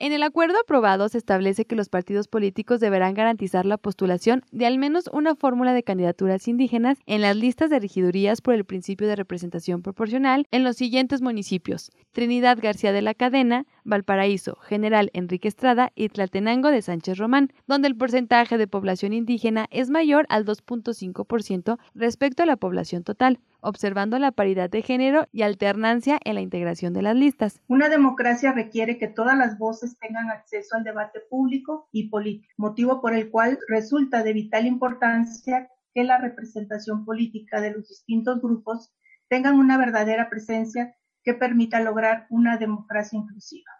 En 0.00 0.12
el 0.12 0.22
acuerdo 0.22 0.60
aprobado 0.60 1.08
se 1.08 1.18
establece 1.18 1.64
que 1.64 1.74
los 1.74 1.88
partidos 1.88 2.28
políticos 2.28 2.78
deberán 2.78 3.14
garantizar 3.14 3.66
la 3.66 3.78
postulación 3.78 4.44
de 4.52 4.64
al 4.64 4.78
menos 4.78 5.10
una 5.12 5.34
fórmula 5.34 5.74
de 5.74 5.82
candidaturas 5.82 6.46
indígenas 6.46 6.98
en 7.06 7.20
las 7.20 7.34
listas 7.34 7.68
de 7.68 7.80
regidurías 7.80 8.40
por 8.40 8.54
el 8.54 8.64
principio 8.64 9.08
de 9.08 9.16
representación 9.16 9.82
proporcional 9.82 10.46
en 10.52 10.62
los 10.62 10.76
siguientes 10.76 11.20
municipios: 11.20 11.90
Trinidad 12.12 12.58
García 12.62 12.92
de 12.92 13.02
la 13.02 13.12
Cadena, 13.12 13.66
Valparaíso, 13.88 14.56
General 14.56 15.10
Enrique 15.14 15.48
Estrada 15.48 15.92
y 15.94 16.08
Tlatenango 16.10 16.70
de 16.70 16.82
Sánchez 16.82 17.18
Román, 17.18 17.52
donde 17.66 17.88
el 17.88 17.96
porcentaje 17.96 18.58
de 18.58 18.66
población 18.66 19.12
indígena 19.12 19.66
es 19.70 19.90
mayor 19.90 20.26
al 20.28 20.44
2.5% 20.44 21.78
respecto 21.94 22.42
a 22.42 22.46
la 22.46 22.56
población 22.56 23.02
total 23.02 23.40
observando 23.60 24.18
la 24.18 24.32
paridad 24.32 24.70
de 24.70 24.82
género 24.82 25.26
y 25.32 25.42
alternancia 25.42 26.18
en 26.24 26.34
la 26.34 26.40
integración 26.40 26.92
de 26.92 27.02
las 27.02 27.16
listas. 27.16 27.60
Una 27.68 27.88
democracia 27.88 28.52
requiere 28.52 28.98
que 28.98 29.08
todas 29.08 29.36
las 29.36 29.58
voces 29.58 29.98
tengan 29.98 30.30
acceso 30.30 30.76
al 30.76 30.84
debate 30.84 31.20
público 31.28 31.88
y 31.92 32.08
político, 32.08 32.52
motivo 32.56 33.00
por 33.00 33.14
el 33.14 33.30
cual 33.30 33.58
resulta 33.68 34.22
de 34.22 34.32
vital 34.32 34.66
importancia 34.66 35.68
que 35.94 36.04
la 36.04 36.18
representación 36.18 37.04
política 37.04 37.60
de 37.60 37.72
los 37.72 37.88
distintos 37.88 38.40
grupos 38.40 38.92
tengan 39.28 39.58
una 39.58 39.76
verdadera 39.76 40.30
presencia 40.30 40.94
que 41.24 41.34
permita 41.34 41.80
lograr 41.80 42.26
una 42.30 42.56
democracia 42.56 43.18
inclusiva. 43.18 43.77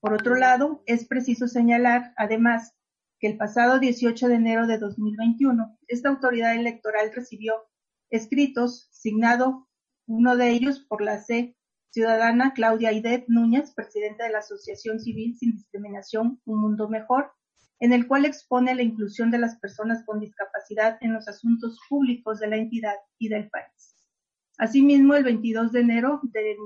Por 0.00 0.12
otro 0.12 0.36
lado, 0.36 0.82
es 0.86 1.06
preciso 1.06 1.48
señalar, 1.48 2.12
además, 2.16 2.74
que 3.18 3.28
el 3.28 3.36
pasado 3.36 3.78
18 3.78 4.28
de 4.28 4.34
enero 4.34 4.66
de 4.66 4.78
2021, 4.78 5.78
esta 5.88 6.10
autoridad 6.10 6.54
electoral 6.54 7.12
recibió 7.14 7.54
escritos, 8.10 8.88
signado 8.92 9.68
uno 10.06 10.36
de 10.36 10.50
ellos 10.50 10.80
por 10.80 11.02
la 11.02 11.20
C. 11.20 11.56
Ciudadana 11.90 12.52
Claudia 12.52 12.90
Aidet 12.90 13.24
Núñez, 13.28 13.72
presidenta 13.74 14.24
de 14.24 14.32
la 14.32 14.40
Asociación 14.40 15.00
Civil 15.00 15.34
Sin 15.36 15.52
Discriminación 15.52 16.40
Un 16.44 16.60
Mundo 16.60 16.88
Mejor, 16.88 17.32
en 17.80 17.92
el 17.92 18.06
cual 18.06 18.26
expone 18.26 18.74
la 18.74 18.82
inclusión 18.82 19.30
de 19.30 19.38
las 19.38 19.58
personas 19.58 20.04
con 20.04 20.20
discapacidad 20.20 20.98
en 21.00 21.14
los 21.14 21.26
asuntos 21.26 21.78
públicos 21.88 22.38
de 22.38 22.48
la 22.48 22.56
entidad 22.56 22.94
y 23.18 23.28
del 23.28 23.48
país. 23.48 23.94
Asimismo, 24.58 25.14
el 25.14 25.24
22 25.24 25.72
de 25.72 25.80
enero 25.80 26.20
de 26.32 26.56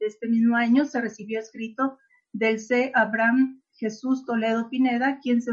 este 0.00 0.28
mismo 0.28 0.56
año 0.56 0.84
se 0.84 1.00
recibió 1.00 1.40
escrito 1.40 1.98
del 2.34 2.58
C. 2.58 2.90
Abraham 2.94 3.62
Jesús 3.76 4.26
Toledo 4.26 4.68
Pineda, 4.68 5.20
quien 5.22 5.40
se 5.40 5.52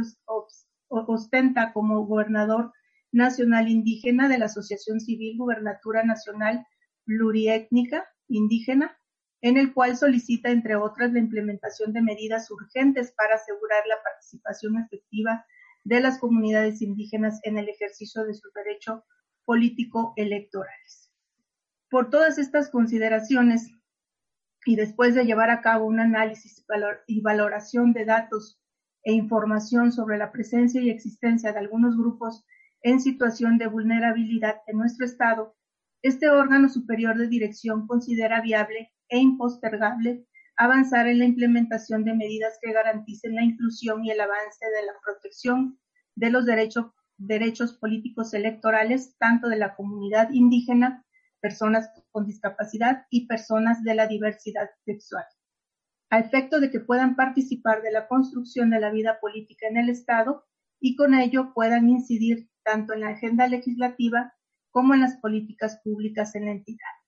ostenta 0.90 1.72
como 1.74 2.06
gobernador 2.06 2.74
nacional 3.12 3.70
indígena 3.70 4.28
de 4.28 4.40
la 4.40 4.46
Asociación 4.46 5.00
Civil 5.00 5.38
Gubernatura 5.38 6.04
Nacional 6.04 6.66
Pluriétnica 7.06 8.06
Indígena, 8.28 8.98
en 9.42 9.58
el 9.58 9.74
cual 9.74 9.96
solicita, 9.96 10.50
entre 10.50 10.76
otras, 10.76 11.12
la 11.14 11.20
implementación 11.20 11.94
de 11.94 12.02
medidas 12.02 12.50
urgentes 12.52 13.14
para 13.16 13.36
asegurar 13.36 13.84
la 13.88 14.02
participación 14.04 14.78
efectiva 14.80 15.46
de 15.84 16.00
las 16.00 16.20
comunidades 16.20 16.82
indígenas 16.82 17.40
en 17.44 17.58
el 17.58 17.70
ejercicio 17.70 18.24
de 18.24 18.34
su 18.34 18.50
derecho 18.56 19.04
político 19.46 20.14
electorales. 20.16 21.12
Por 21.90 22.10
todas 22.10 22.38
estas 22.38 22.70
consideraciones 22.70 23.72
y 24.66 24.76
después 24.76 25.16
de 25.16 25.26
llevar 25.26 25.50
a 25.50 25.62
cabo 25.62 25.86
un 25.86 26.00
análisis 26.00 26.66
y 27.08 27.22
valoración 27.22 27.94
de 27.94 28.06
datos 28.06 28.60
e 29.04 29.14
información 29.14 29.92
sobre 29.92 30.18
la 30.18 30.32
presencia 30.32 30.82
y 30.82 30.90
existencia 30.90 31.52
de 31.52 31.60
algunos 31.60 31.98
grupos 31.98 32.46
en 32.84 33.00
situación 33.00 33.58
de 33.58 33.68
vulnerabilidad 33.68 34.58
en 34.68 34.78
nuestro 34.78 35.06
Estado, 35.06 35.56
este 36.04 36.30
órgano 36.30 36.70
superior 36.70 37.18
de 37.18 37.28
dirección 37.28 37.88
considera 37.88 38.42
viable 38.42 38.92
e 39.10 39.20
impostergable 39.20 40.26
avanzar 40.58 41.08
en 41.08 41.20
la 41.20 41.26
implementación 41.26 42.04
de 42.04 42.14
medidas 42.14 42.58
que 42.62 42.74
garanticen 42.74 43.36
la 43.36 43.44
inclusión 43.44 44.06
y 44.06 44.12
el 44.12 44.20
avance 44.20 44.66
de 44.66 44.86
la 44.86 44.94
protección 45.04 45.80
de 46.16 46.30
los 46.30 46.46
derechos, 46.46 46.92
derechos 47.18 47.74
políticos 47.74 48.34
electorales, 48.34 49.16
tanto 49.18 49.48
de 49.48 49.58
la 49.58 49.76
comunidad 49.76 50.30
indígena, 50.32 51.06
personas 51.42 51.90
con 52.12 52.26
discapacidad 52.26 53.06
y 53.10 53.28
personas 53.28 53.84
de 53.84 53.96
la 53.96 54.08
diversidad 54.08 54.70
sexual, 54.86 55.26
a 56.10 56.20
efecto 56.20 56.60
de 56.60 56.72
que 56.72 56.80
puedan 56.80 57.16
participar 57.16 57.82
de 57.82 57.92
la 57.92 58.08
construcción 58.08 58.70
de 58.70 58.80
la 58.80 58.92
vida 58.92 59.20
política 59.20 59.68
en 59.68 59.78
el 59.78 59.90
Estado 59.90 60.46
y 60.80 60.96
con 60.96 61.14
ello 61.14 61.54
puedan 61.54 61.90
incidir 61.90 62.50
tanto 62.64 62.94
en 62.94 63.02
la 63.02 63.10
agenda 63.10 63.48
legislativa 63.48 64.34
como 64.70 64.94
en 64.94 65.02
las 65.02 65.18
políticas 65.18 65.82
públicas 65.84 66.36
en 66.36 66.46
la 66.46 66.52
entidad. 66.52 67.01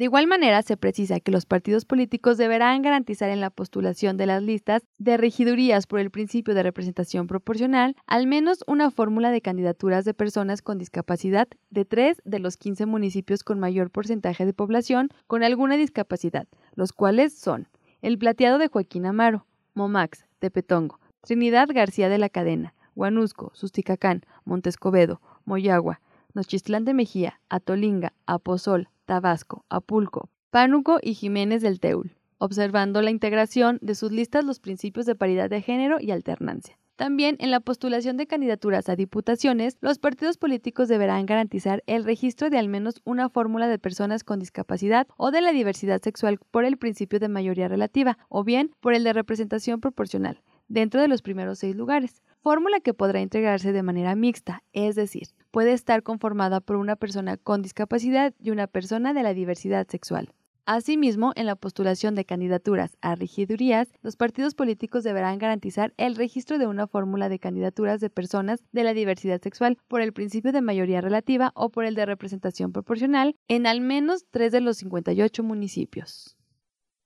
De 0.00 0.04
igual 0.04 0.26
manera, 0.26 0.62
se 0.62 0.78
precisa 0.78 1.20
que 1.20 1.30
los 1.30 1.44
partidos 1.44 1.84
políticos 1.84 2.38
deberán 2.38 2.80
garantizar 2.80 3.28
en 3.28 3.42
la 3.42 3.50
postulación 3.50 4.16
de 4.16 4.24
las 4.24 4.42
listas 4.42 4.80
de 4.96 5.18
regidurías 5.18 5.86
por 5.86 6.00
el 6.00 6.10
principio 6.10 6.54
de 6.54 6.62
representación 6.62 7.26
proporcional 7.26 7.94
al 8.06 8.26
menos 8.26 8.64
una 8.66 8.90
fórmula 8.90 9.30
de 9.30 9.42
candidaturas 9.42 10.06
de 10.06 10.14
personas 10.14 10.62
con 10.62 10.78
discapacidad 10.78 11.48
de 11.68 11.84
tres 11.84 12.22
de 12.24 12.38
los 12.38 12.56
15 12.56 12.86
municipios 12.86 13.44
con 13.44 13.60
mayor 13.60 13.90
porcentaje 13.90 14.46
de 14.46 14.54
población 14.54 15.10
con 15.26 15.42
alguna 15.42 15.76
discapacidad, 15.76 16.48
los 16.74 16.94
cuales 16.94 17.38
son 17.38 17.68
El 18.00 18.16
Plateado 18.16 18.56
de 18.56 18.68
Joaquín 18.68 19.04
Amaro, 19.04 19.44
Momax, 19.74 20.24
Tepetongo, 20.38 20.98
Trinidad 21.20 21.68
García 21.74 22.08
de 22.08 22.16
la 22.16 22.30
Cadena, 22.30 22.72
Huanusco, 22.96 23.50
Susticacán, 23.52 24.22
Montescobedo, 24.46 25.20
Moyagua, 25.44 26.00
Nochistlán 26.32 26.86
de 26.86 26.94
Mejía, 26.94 27.38
Atolinga, 27.50 28.14
Aposol, 28.24 28.88
Tabasco, 29.10 29.64
Apulco, 29.68 30.30
Pánuco 30.50 31.00
y 31.02 31.14
Jiménez 31.14 31.62
del 31.62 31.80
Teul, 31.80 32.12
observando 32.38 33.02
la 33.02 33.10
integración 33.10 33.80
de 33.82 33.96
sus 33.96 34.12
listas 34.12 34.44
los 34.44 34.60
principios 34.60 35.04
de 35.04 35.16
paridad 35.16 35.50
de 35.50 35.62
género 35.62 35.96
y 35.98 36.12
alternancia. 36.12 36.78
También 36.94 37.34
en 37.40 37.50
la 37.50 37.58
postulación 37.58 38.16
de 38.16 38.28
candidaturas 38.28 38.88
a 38.88 38.94
diputaciones, 38.94 39.78
los 39.80 39.98
partidos 39.98 40.38
políticos 40.38 40.86
deberán 40.86 41.26
garantizar 41.26 41.82
el 41.88 42.04
registro 42.04 42.50
de 42.50 42.58
al 42.58 42.68
menos 42.68 43.02
una 43.04 43.28
fórmula 43.28 43.66
de 43.66 43.80
personas 43.80 44.22
con 44.22 44.38
discapacidad 44.38 45.08
o 45.16 45.32
de 45.32 45.40
la 45.40 45.50
diversidad 45.50 46.00
sexual 46.00 46.38
por 46.52 46.64
el 46.64 46.76
principio 46.76 47.18
de 47.18 47.28
mayoría 47.28 47.66
relativa 47.66 48.16
o 48.28 48.44
bien 48.44 48.70
por 48.78 48.94
el 48.94 49.02
de 49.02 49.12
representación 49.12 49.80
proporcional, 49.80 50.40
dentro 50.68 51.00
de 51.00 51.08
los 51.08 51.20
primeros 51.20 51.58
seis 51.58 51.74
lugares. 51.74 52.22
Fórmula 52.42 52.78
que 52.78 52.94
podrá 52.94 53.20
integrarse 53.20 53.72
de 53.72 53.82
manera 53.82 54.14
mixta, 54.14 54.62
es 54.72 54.94
decir, 54.94 55.30
puede 55.50 55.72
estar 55.72 56.02
conformada 56.02 56.60
por 56.60 56.76
una 56.76 56.96
persona 56.96 57.36
con 57.36 57.62
discapacidad 57.62 58.34
y 58.38 58.50
una 58.50 58.66
persona 58.66 59.12
de 59.12 59.22
la 59.22 59.34
diversidad 59.34 59.86
sexual. 59.88 60.32
Asimismo, 60.66 61.32
en 61.34 61.46
la 61.46 61.56
postulación 61.56 62.14
de 62.14 62.24
candidaturas 62.24 62.96
a 63.00 63.16
regidurías, 63.16 63.88
los 64.02 64.16
partidos 64.16 64.54
políticos 64.54 65.02
deberán 65.02 65.38
garantizar 65.38 65.92
el 65.96 66.14
registro 66.14 66.58
de 66.58 66.66
una 66.66 66.86
fórmula 66.86 67.28
de 67.28 67.40
candidaturas 67.40 68.00
de 68.00 68.10
personas 68.10 68.62
de 68.70 68.84
la 68.84 68.94
diversidad 68.94 69.40
sexual 69.40 69.78
por 69.88 70.00
el 70.00 70.12
principio 70.12 70.52
de 70.52 70.62
mayoría 70.62 71.00
relativa 71.00 71.50
o 71.54 71.70
por 71.70 71.84
el 71.84 71.94
de 71.96 72.06
representación 72.06 72.72
proporcional 72.72 73.34
en 73.48 73.66
al 73.66 73.80
menos 73.80 74.26
tres 74.30 74.52
de 74.52 74.60
los 74.60 74.76
58 74.76 75.42
municipios. 75.42 76.36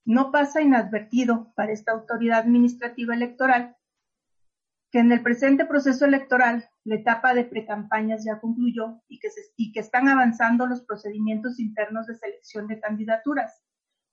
No 0.04 0.30
pasa 0.30 0.60
inadvertido 0.60 1.52
para 1.54 1.72
esta 1.72 1.92
autoridad 1.92 2.40
administrativa 2.40 3.14
electoral 3.14 3.76
que 4.94 5.00
en 5.00 5.10
el 5.10 5.24
presente 5.24 5.64
proceso 5.64 6.04
electoral 6.04 6.70
la 6.84 6.94
etapa 6.94 7.34
de 7.34 7.44
precampañas 7.44 8.24
ya 8.24 8.38
concluyó 8.38 9.02
y 9.08 9.18
que, 9.18 9.26
y 9.56 9.72
que 9.72 9.80
están 9.80 10.06
avanzando 10.06 10.68
los 10.68 10.82
procedimientos 10.82 11.58
internos 11.58 12.06
de 12.06 12.14
selección 12.14 12.68
de 12.68 12.78
candidaturas. 12.78 13.60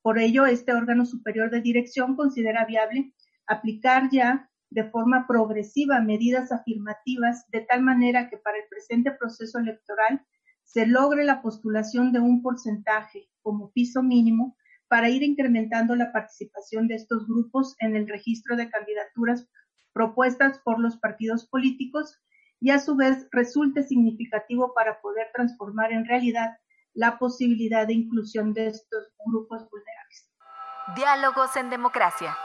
Por 0.02 0.18
ello, 0.18 0.48
este 0.48 0.74
órgano 0.74 1.06
superior 1.06 1.52
de 1.52 1.62
dirección 1.62 2.16
considera 2.16 2.66
viable 2.66 3.14
aplicar 3.46 4.10
ya 4.12 4.50
de 4.72 4.86
forma 4.86 5.28
progresiva 5.28 6.02
medidas 6.02 6.52
afirmativas 6.52 7.46
de 7.52 7.62
tal 7.62 7.84
manera 7.84 8.28
que 8.28 8.38
para 8.38 8.58
el 8.58 8.64
presente 8.68 9.12
proceso 9.12 9.60
electoral 9.60 10.26
se 10.64 10.88
logre 10.88 11.26
la 11.26 11.44
postulación 11.44 12.12
de 12.12 12.22
un 12.22 12.42
porcentaje 12.42 13.30
como 13.44 13.72
piso 13.72 14.02
mínimo 14.02 14.58
para 14.88 15.10
ir 15.10 15.22
incrementando 15.22 15.96
la 15.96 16.12
participación 16.12 16.88
de 16.88 16.96
estos 16.96 17.28
grupos 17.28 17.76
en 17.78 17.96
el 17.96 18.08
registro 18.08 18.56
de 18.56 18.68
candidaturas 18.68 19.48
propuestas 19.94 20.60
por 20.60 20.80
los 20.80 20.98
partidos 20.98 21.48
políticos 21.48 22.22
y 22.60 22.70
a 22.70 22.80
su 22.80 22.96
vez 22.96 23.28
resulte 23.32 23.84
significativo 23.84 24.74
para 24.74 25.02
poder 25.02 25.28
transformar 25.34 25.92
en 25.92 26.06
realidad 26.06 26.58
la 26.94 27.18
posibilidad 27.18 27.88
de 27.88 27.94
inclusión 27.94 28.54
de 28.54 28.68
estos 28.68 29.14
grupos 29.26 29.68
vulnerables. 29.70 30.30
Diálogos 30.96 31.56
en 31.56 31.70
democracia. 31.70 32.36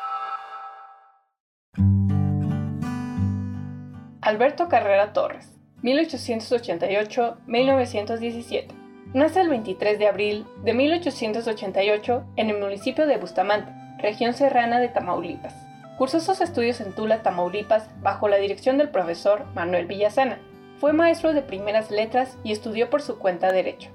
Alberto 4.23 4.69
Carrera 4.69 5.13
Torres, 5.13 5.53
1888-1917. 5.83 8.69
Nace 9.15 9.41
el 9.41 9.49
23 9.49 9.99
de 9.99 10.09
abril 10.09 10.47
de 10.65 10.75
1888 10.75 12.27
en 12.37 12.51
el 12.51 12.59
municipio 12.59 13.07
de 13.07 13.19
Bustamante, 13.19 13.73
región 13.99 14.35
serrana 14.35 14.81
de 14.81 14.89
Tamaulipas. 14.89 15.66
Cursó 15.97 16.21
sus 16.21 16.43
estudios 16.43 16.83
en 16.83 16.93
Tula, 16.93 17.23
Tamaulipas, 17.23 17.89
bajo 18.03 18.29
la 18.29 18.37
dirección 18.37 18.77
del 18.77 18.91
profesor 18.91 19.47
Manuel 19.55 19.87
Villasana. 19.87 20.39
Fue 20.79 20.93
maestro 20.93 21.33
de 21.33 21.41
primeras 21.41 21.91
letras 21.91 22.37
y 22.45 22.53
estudió 22.53 22.91
por 22.91 23.01
su 23.01 23.19
cuenta 23.19 23.51
Derecho. 23.51 23.91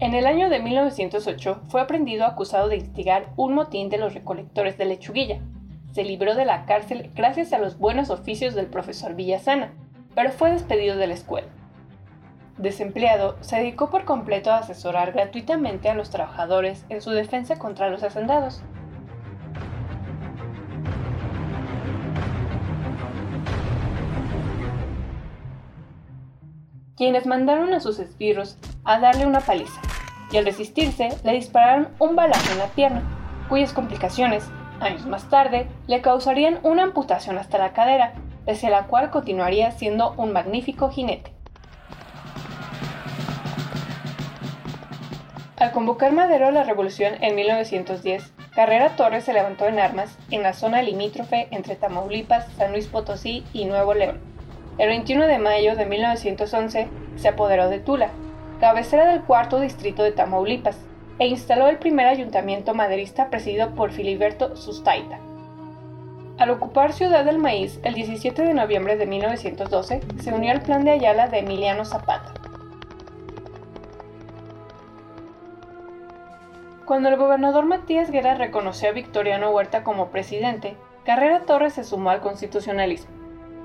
En 0.00 0.14
el 0.14 0.26
año 0.26 0.50
de 0.50 0.58
1908 0.58 1.62
fue 1.68 1.80
aprendido 1.80 2.26
acusado 2.26 2.68
de 2.68 2.76
instigar 2.76 3.32
un 3.36 3.54
motín 3.54 3.90
de 3.90 3.98
los 3.98 4.14
recolectores 4.14 4.76
de 4.76 4.84
lechuguilla. 4.84 5.40
Se 5.92 6.02
libró 6.02 6.34
de 6.34 6.44
la 6.44 6.66
cárcel 6.66 7.12
gracias 7.14 7.52
a 7.52 7.58
los 7.58 7.78
buenos 7.78 8.10
oficios 8.10 8.56
del 8.56 8.66
profesor 8.66 9.14
Villasana, 9.14 9.72
pero 10.16 10.32
fue 10.32 10.50
despedido 10.50 10.96
de 10.96 11.06
la 11.06 11.14
escuela. 11.14 11.48
Desempleado, 12.56 13.36
se 13.40 13.56
dedicó 13.56 13.90
por 13.90 14.04
completo 14.04 14.52
a 14.52 14.58
asesorar 14.58 15.12
gratuitamente 15.12 15.88
a 15.88 15.94
los 15.94 16.10
trabajadores 16.10 16.84
en 16.88 17.02
su 17.02 17.10
defensa 17.10 17.58
contra 17.58 17.90
los 17.90 18.02
hacendados. 18.02 18.62
quienes 26.96 27.26
mandaron 27.26 27.74
a 27.74 27.80
sus 27.80 27.98
esbirros 27.98 28.56
a 28.84 29.00
darle 29.00 29.26
una 29.26 29.40
paliza, 29.40 29.80
y 30.30 30.36
al 30.36 30.44
resistirse 30.44 31.08
le 31.24 31.32
dispararon 31.32 31.88
un 31.98 32.14
balazo 32.14 32.52
en 32.52 32.58
la 32.58 32.66
pierna, 32.66 33.02
cuyas 33.48 33.72
complicaciones, 33.72 34.48
años 34.80 35.06
más 35.06 35.28
tarde, 35.28 35.66
le 35.86 36.00
causarían 36.00 36.60
una 36.62 36.84
amputación 36.84 37.38
hasta 37.38 37.58
la 37.58 37.72
cadera, 37.72 38.14
pese 38.46 38.68
a 38.68 38.70
la 38.70 38.86
cual 38.86 39.10
continuaría 39.10 39.70
siendo 39.72 40.14
un 40.16 40.32
magnífico 40.32 40.88
jinete. 40.90 41.34
Al 45.64 45.72
convocar 45.72 46.12
Madero 46.12 46.48
a 46.48 46.50
la 46.50 46.62
revolución 46.62 47.14
en 47.22 47.36
1910, 47.36 48.34
Carrera 48.54 48.96
Torres 48.96 49.24
se 49.24 49.32
levantó 49.32 49.66
en 49.66 49.78
armas 49.78 50.18
en 50.30 50.42
la 50.42 50.52
zona 50.52 50.82
limítrofe 50.82 51.48
entre 51.52 51.74
Tamaulipas, 51.74 52.52
San 52.58 52.72
Luis 52.72 52.86
Potosí 52.86 53.44
y 53.54 53.64
Nuevo 53.64 53.94
León. 53.94 54.20
El 54.76 54.88
21 54.88 55.26
de 55.26 55.38
mayo 55.38 55.74
de 55.74 55.86
1911 55.86 56.88
se 57.16 57.28
apoderó 57.28 57.70
de 57.70 57.78
Tula, 57.78 58.10
cabecera 58.60 59.06
del 59.06 59.22
cuarto 59.22 59.58
distrito 59.58 60.02
de 60.02 60.12
Tamaulipas, 60.12 60.76
e 61.18 61.28
instaló 61.28 61.68
el 61.68 61.78
primer 61.78 62.08
ayuntamiento 62.08 62.74
maderista 62.74 63.30
presidido 63.30 63.74
por 63.74 63.90
Filiberto 63.90 64.56
Sustaita. 64.56 65.18
Al 66.36 66.50
ocupar 66.50 66.92
Ciudad 66.92 67.24
del 67.24 67.38
Maíz 67.38 67.80
el 67.84 67.94
17 67.94 68.42
de 68.42 68.52
noviembre 68.52 68.98
de 68.98 69.06
1912, 69.06 70.02
se 70.22 70.30
unió 70.30 70.52
al 70.52 70.60
plan 70.60 70.84
de 70.84 70.90
Ayala 70.90 71.28
de 71.28 71.38
Emiliano 71.38 71.86
Zapata. 71.86 72.43
Cuando 76.86 77.08
el 77.08 77.16
gobernador 77.16 77.64
Matías 77.64 78.10
Guerra 78.10 78.34
reconoció 78.34 78.90
a 78.90 78.92
Victoriano 78.92 79.50
Huerta 79.50 79.82
como 79.82 80.10
presidente, 80.10 80.76
Carrera 81.06 81.40
Torres 81.40 81.72
se 81.72 81.84
sumó 81.84 82.10
al 82.10 82.20
constitucionalismo. 82.20 83.10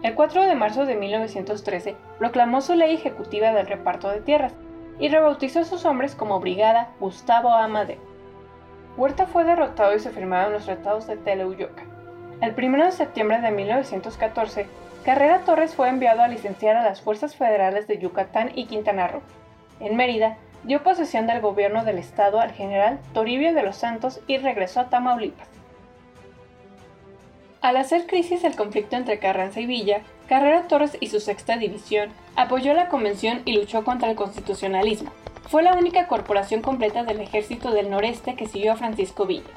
El 0.04 0.16
4 0.16 0.46
de 0.46 0.56
marzo 0.56 0.86
de 0.86 0.96
1913 0.96 1.98
proclamó 2.18 2.62
su 2.62 2.76
ley 2.76 2.96
ejecutiva 2.96 3.52
del 3.52 3.68
reparto 3.68 4.10
de 4.10 4.22
tierras 4.22 4.54
y 5.00 5.10
rebautizó 5.10 5.60
a 5.60 5.66
sus 5.66 5.84
hombres 5.84 6.16
como 6.16 6.40
Brigada 6.40 6.92
Gustavo 7.02 7.52
Amadeo. 7.52 8.00
Huerta 8.96 9.26
fue 9.26 9.44
derrotado 9.44 9.94
y 9.94 10.00
se 10.00 10.12
firmaron 10.12 10.54
los 10.54 10.64
tratados 10.64 11.06
de 11.06 11.18
Teleuyoca. 11.18 11.84
El 12.40 12.56
1 12.58 12.86
de 12.86 12.92
septiembre 12.94 13.42
de 13.42 13.52
1914, 13.52 14.68
Carrera 15.04 15.40
Torres 15.40 15.76
fue 15.76 15.90
enviado 15.90 16.22
a 16.22 16.30
licenciar 16.30 16.78
a 16.78 16.84
las 16.84 17.02
fuerzas 17.02 17.36
federales 17.36 17.86
de 17.86 17.98
Yucatán 17.98 18.52
y 18.56 18.66
Quintana 18.66 19.10
Roo. 19.10 19.22
En 19.82 19.98
Mérida, 19.98 20.38
dio 20.64 20.84
posesión 20.84 21.28
del 21.28 21.42
gobierno 21.42 21.84
del 21.84 21.98
estado 21.98 22.40
al 22.40 22.52
general 22.52 23.00
Toribio 23.14 23.54
de 23.54 23.64
los 23.64 23.78
Santos 23.78 24.20
y 24.28 24.38
regresó 24.38 24.82
a 24.82 24.90
Tamaulipas. 24.90 25.48
Al 27.62 27.76
hacer 27.76 28.08
crisis 28.08 28.44
el 28.44 28.56
conflicto 28.56 28.96
entre 28.96 29.20
Carranza 29.20 29.60
y 29.60 29.66
Villa, 29.66 30.02
Carrera 30.30 30.68
Torres 30.68 30.96
y 31.00 31.08
su 31.08 31.20
sexta 31.20 31.58
división 31.58 32.10
apoyó 32.36 32.74
la 32.74 32.88
convención 32.88 33.42
y 33.46 33.54
luchó 33.54 33.84
contra 33.84 34.10
el 34.10 34.16
constitucionalismo. 34.16 35.12
Fue 35.50 35.64
la 35.64 35.74
única 35.74 36.08
corporación 36.08 36.62
completa 36.62 37.04
del 37.04 37.20
ejército 37.20 37.72
del 37.72 37.90
noreste 37.90 38.36
que 38.36 38.48
siguió 38.48 38.74
a 38.74 38.78
Francisco 38.78 39.26
Villa. 39.26 39.50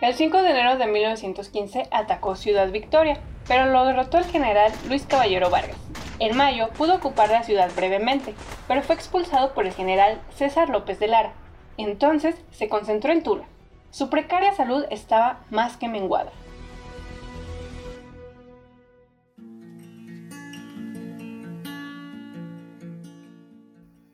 El 0.00 0.14
5 0.14 0.42
de 0.42 0.50
enero 0.50 0.76
de 0.76 0.86
1915 0.86 1.88
atacó 1.90 2.36
Ciudad 2.36 2.70
Victoria, 2.70 3.18
pero 3.48 3.66
lo 3.66 3.84
derrotó 3.84 4.18
el 4.18 4.26
general 4.26 4.70
Luis 4.88 5.04
Caballero 5.04 5.50
Vargas. 5.50 5.76
En 6.20 6.36
mayo 6.36 6.70
pudo 6.70 6.96
ocupar 6.96 7.30
la 7.30 7.44
ciudad 7.44 7.70
brevemente, 7.76 8.34
pero 8.66 8.82
fue 8.82 8.96
expulsado 8.96 9.54
por 9.54 9.66
el 9.66 9.72
general 9.72 10.20
César 10.34 10.68
López 10.68 10.98
de 10.98 11.06
Lara. 11.06 11.32
Entonces 11.76 12.34
se 12.50 12.68
concentró 12.68 13.12
en 13.12 13.22
Tula. 13.22 13.44
Su 13.90 14.10
precaria 14.10 14.52
salud 14.52 14.84
estaba 14.90 15.44
más 15.50 15.76
que 15.76 15.88
menguada. 15.88 16.32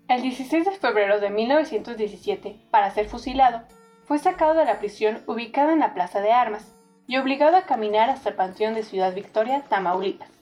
El 0.07 0.21
16 0.21 0.67
de 0.67 0.71
febrero 0.73 1.21
de 1.21 1.31
1917, 1.31 2.61
para 2.71 2.91
ser 2.91 3.09
fusilado, 3.09 3.63
fue 4.05 4.19
sacado 4.19 4.53
de 4.53 4.67
la 4.67 4.79
prisión 4.79 5.23
ubicada 5.27 5.73
en 5.73 5.81
la 5.81 5.95
Plaza 5.95 6.21
de 6.21 6.33
Armas 6.33 6.75
y 7.07 7.17
obligado 7.17 7.57
a 7.57 7.63
caminar 7.63 8.11
hasta 8.11 8.29
el 8.29 8.37
Panteón 8.37 8.75
de 8.75 8.83
Ciudad 8.83 9.15
Victoria, 9.15 9.63
Tamaulipas 9.71 10.34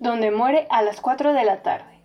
donde 0.00 0.30
muere 0.30 0.66
a 0.70 0.82
las 0.82 1.00
4 1.00 1.34
de 1.34 1.44
la 1.44 1.62
tarde. 1.62 2.02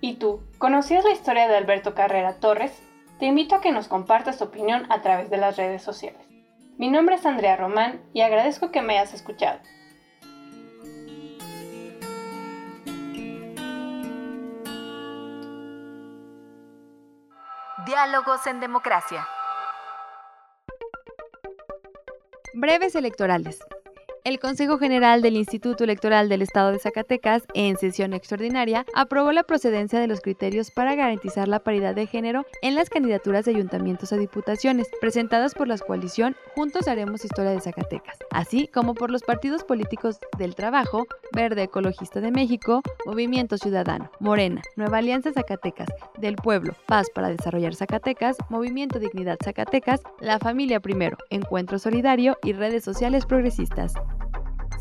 ¿Y 0.00 0.14
tú, 0.14 0.42
conocías 0.58 1.04
la 1.04 1.12
historia 1.12 1.46
de 1.46 1.56
Alberto 1.56 1.94
Carrera 1.94 2.40
Torres? 2.40 2.82
Te 3.20 3.26
invito 3.26 3.54
a 3.54 3.60
que 3.60 3.70
nos 3.70 3.86
compartas 3.86 4.38
tu 4.38 4.44
opinión 4.44 4.90
a 4.90 5.02
través 5.02 5.30
de 5.30 5.36
las 5.36 5.56
redes 5.56 5.82
sociales. 5.82 6.26
Mi 6.78 6.90
nombre 6.90 7.14
es 7.14 7.24
Andrea 7.24 7.56
Román 7.56 8.02
y 8.12 8.22
agradezco 8.22 8.72
que 8.72 8.82
me 8.82 8.98
hayas 8.98 9.14
escuchado. 9.14 9.60
Diálogos 17.86 18.46
en 18.46 18.60
Democracia. 18.60 19.28
Breves 22.54 22.94
electorales. 22.94 23.60
El 24.24 24.38
Consejo 24.38 24.78
General 24.78 25.20
del 25.20 25.36
Instituto 25.36 25.84
Electoral 25.84 26.30
del 26.30 26.40
Estado 26.40 26.72
de 26.72 26.78
Zacatecas, 26.78 27.42
en 27.52 27.76
sesión 27.76 28.14
extraordinaria, 28.14 28.86
aprobó 28.94 29.32
la 29.32 29.42
procedencia 29.42 30.00
de 30.00 30.06
los 30.06 30.22
criterios 30.22 30.70
para 30.70 30.94
garantizar 30.94 31.46
la 31.46 31.58
paridad 31.58 31.94
de 31.94 32.06
género 32.06 32.46
en 32.62 32.74
las 32.74 32.88
candidaturas 32.88 33.44
de 33.44 33.50
ayuntamientos 33.50 34.14
a 34.14 34.16
diputaciones 34.16 34.88
presentadas 34.98 35.52
por 35.52 35.68
la 35.68 35.76
coalición 35.76 36.36
Juntos 36.54 36.88
Haremos 36.88 37.22
Historia 37.22 37.50
de 37.50 37.60
Zacatecas, 37.60 38.16
así 38.30 38.66
como 38.66 38.94
por 38.94 39.10
los 39.10 39.22
partidos 39.22 39.62
políticos 39.62 40.18
del 40.38 40.54
Trabajo, 40.54 41.04
Verde 41.32 41.64
Ecologista 41.64 42.22
de 42.22 42.30
México, 42.30 42.80
Movimiento 43.04 43.58
Ciudadano, 43.58 44.10
Morena, 44.20 44.62
Nueva 44.76 44.98
Alianza 44.98 45.34
Zacatecas, 45.34 45.90
Del 46.16 46.36
Pueblo, 46.36 46.74
Paz 46.86 47.08
para 47.14 47.28
Desarrollar 47.28 47.74
Zacatecas, 47.74 48.38
Movimiento 48.48 48.98
Dignidad 48.98 49.36
Zacatecas, 49.44 50.00
La 50.20 50.38
Familia 50.38 50.80
Primero, 50.80 51.18
Encuentro 51.28 51.78
Solidario 51.78 52.38
y 52.42 52.54
redes 52.54 52.84
sociales 52.84 53.26
progresistas 53.26 53.92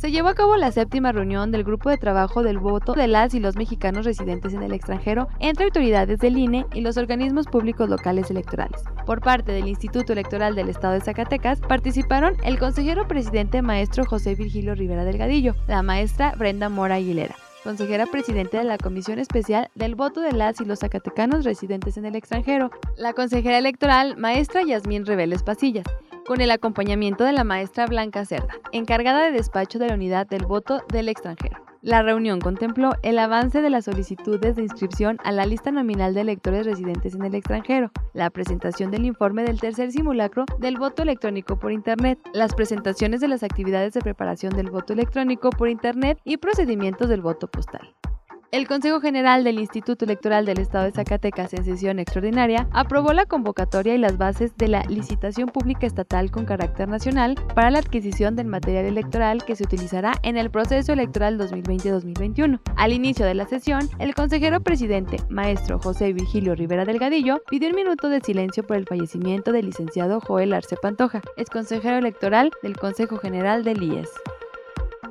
se 0.03 0.11
llevó 0.11 0.27
a 0.27 0.35
cabo 0.35 0.57
la 0.57 0.73
séptima 0.73 1.13
reunión 1.13 1.53
del 1.53 1.63
Grupo 1.63 1.89
de 1.89 1.97
Trabajo 1.97 2.43
del 2.43 2.57
Voto 2.57 2.91
de 2.91 3.07
las 3.07 3.33
y 3.35 3.39
los 3.39 3.55
mexicanos 3.55 4.03
residentes 4.03 4.53
en 4.53 4.61
el 4.61 4.73
extranjero 4.73 5.29
entre 5.39 5.63
autoridades 5.63 6.19
del 6.19 6.37
INE 6.37 6.65
y 6.73 6.81
los 6.81 6.97
organismos 6.97 7.47
públicos 7.47 7.87
locales 7.87 8.29
electorales. 8.29 8.83
Por 9.05 9.21
parte 9.21 9.53
del 9.53 9.69
Instituto 9.69 10.11
Electoral 10.11 10.55
del 10.55 10.67
Estado 10.67 10.95
de 10.95 10.99
Zacatecas 10.99 11.61
participaron 11.61 12.35
el 12.43 12.59
consejero 12.59 13.07
presidente 13.07 13.61
maestro 13.61 14.03
José 14.03 14.35
Virgilio 14.35 14.75
Rivera 14.75 15.05
Delgadillo, 15.05 15.55
la 15.69 15.81
maestra 15.83 16.33
Brenda 16.37 16.67
Mora 16.67 16.95
Aguilera, 16.95 17.37
consejera 17.63 18.05
presidente 18.05 18.57
de 18.57 18.65
la 18.65 18.77
Comisión 18.77 19.19
Especial 19.19 19.69
del 19.73 19.95
Voto 19.95 20.19
de 20.19 20.33
las 20.33 20.59
y 20.59 20.65
los 20.65 20.79
Zacatecanos 20.79 21.45
residentes 21.45 21.95
en 21.95 22.03
el 22.03 22.17
extranjero, 22.17 22.71
la 22.97 23.13
consejera 23.13 23.57
electoral 23.57 24.17
maestra 24.17 24.63
Yasmín 24.63 25.05
Reveles 25.05 25.43
Pasillas, 25.43 25.85
con 26.25 26.41
el 26.41 26.51
acompañamiento 26.51 27.23
de 27.23 27.33
la 27.33 27.43
maestra 27.43 27.85
Blanca 27.85 28.25
Cerda, 28.25 28.55
encargada 28.71 29.23
de 29.23 29.31
despacho 29.31 29.79
de 29.79 29.87
la 29.87 29.95
unidad 29.95 30.27
del 30.27 30.45
voto 30.45 30.81
del 30.89 31.09
extranjero. 31.09 31.63
La 31.81 32.01
reunión 32.01 32.39
contempló 32.39 32.93
el 33.01 33.19
avance 33.19 33.61
de 33.61 33.69
las 33.69 33.83
solicitudes 33.83 34.55
de 34.55 34.61
inscripción 34.61 35.17
a 35.25 35.33
la 35.33 35.45
lista 35.45 35.69
nominal 35.69 36.13
de 36.13 36.21
electores 36.21 36.65
residentes 36.65 37.13
en 37.13 37.25
el 37.25 37.35
extranjero, 37.35 37.91
la 38.13 38.29
presentación 38.29 38.89
del 38.89 39.03
informe 39.03 39.43
del 39.43 39.59
tercer 39.59 39.91
simulacro 39.91 40.45
del 40.59 40.77
voto 40.77 41.03
electrónico 41.03 41.59
por 41.59 41.73
Internet, 41.73 42.19
las 42.33 42.55
presentaciones 42.55 43.19
de 43.19 43.27
las 43.27 43.43
actividades 43.43 43.91
de 43.91 43.99
preparación 43.99 44.55
del 44.55 44.71
voto 44.71 44.93
electrónico 44.93 45.49
por 45.49 45.67
Internet 45.67 46.19
y 46.23 46.37
procedimientos 46.37 47.09
del 47.09 47.21
voto 47.21 47.47
postal. 47.47 47.93
El 48.53 48.67
Consejo 48.67 49.01
General 49.01 49.43
del 49.43 49.57
Instituto 49.57 50.05
Electoral 50.05 50.45
del 50.45 50.59
Estado 50.59 50.85
de 50.85 50.91
Zacatecas 50.91 51.55
en 51.55 51.65
sesión 51.65 51.97
extraordinaria 51.97 52.67
aprobó 52.69 53.11
la 53.11 53.25
convocatoria 53.25 53.95
y 53.95 53.97
las 53.97 54.19
bases 54.19 54.55
de 54.57 54.67
la 54.67 54.83
licitación 54.83 55.49
pública 55.49 55.87
estatal 55.87 56.29
con 56.29 56.45
carácter 56.45 56.87
nacional 56.87 57.33
para 57.55 57.71
la 57.71 57.79
adquisición 57.79 58.35
del 58.35 58.45
material 58.45 58.85
electoral 58.85 59.43
que 59.43 59.55
se 59.55 59.63
utilizará 59.63 60.13
en 60.21 60.37
el 60.37 60.51
proceso 60.51 60.93
electoral 60.93 61.39
2020-2021. 61.39 62.59
Al 62.77 62.93
inicio 62.93 63.25
de 63.25 63.33
la 63.33 63.47
sesión, 63.47 63.89
el 63.97 64.13
consejero 64.13 64.61
presidente, 64.61 65.17
maestro 65.29 65.79
José 65.79 66.13
Virgilio 66.13 66.53
Rivera 66.53 66.85
Delgadillo, 66.85 67.41
pidió 67.49 67.69
un 67.69 67.75
minuto 67.75 68.07
de 68.07 68.21
silencio 68.21 68.61
por 68.61 68.77
el 68.77 68.85
fallecimiento 68.85 69.51
del 69.51 69.65
licenciado 69.65 70.19
Joel 70.19 70.53
Arce 70.53 70.75
Pantoja, 70.79 71.23
ex 71.37 71.49
consejero 71.49 71.97
electoral 71.97 72.51
del 72.61 72.77
Consejo 72.77 73.17
General 73.17 73.63
del 73.63 73.81
IES. 73.81 74.11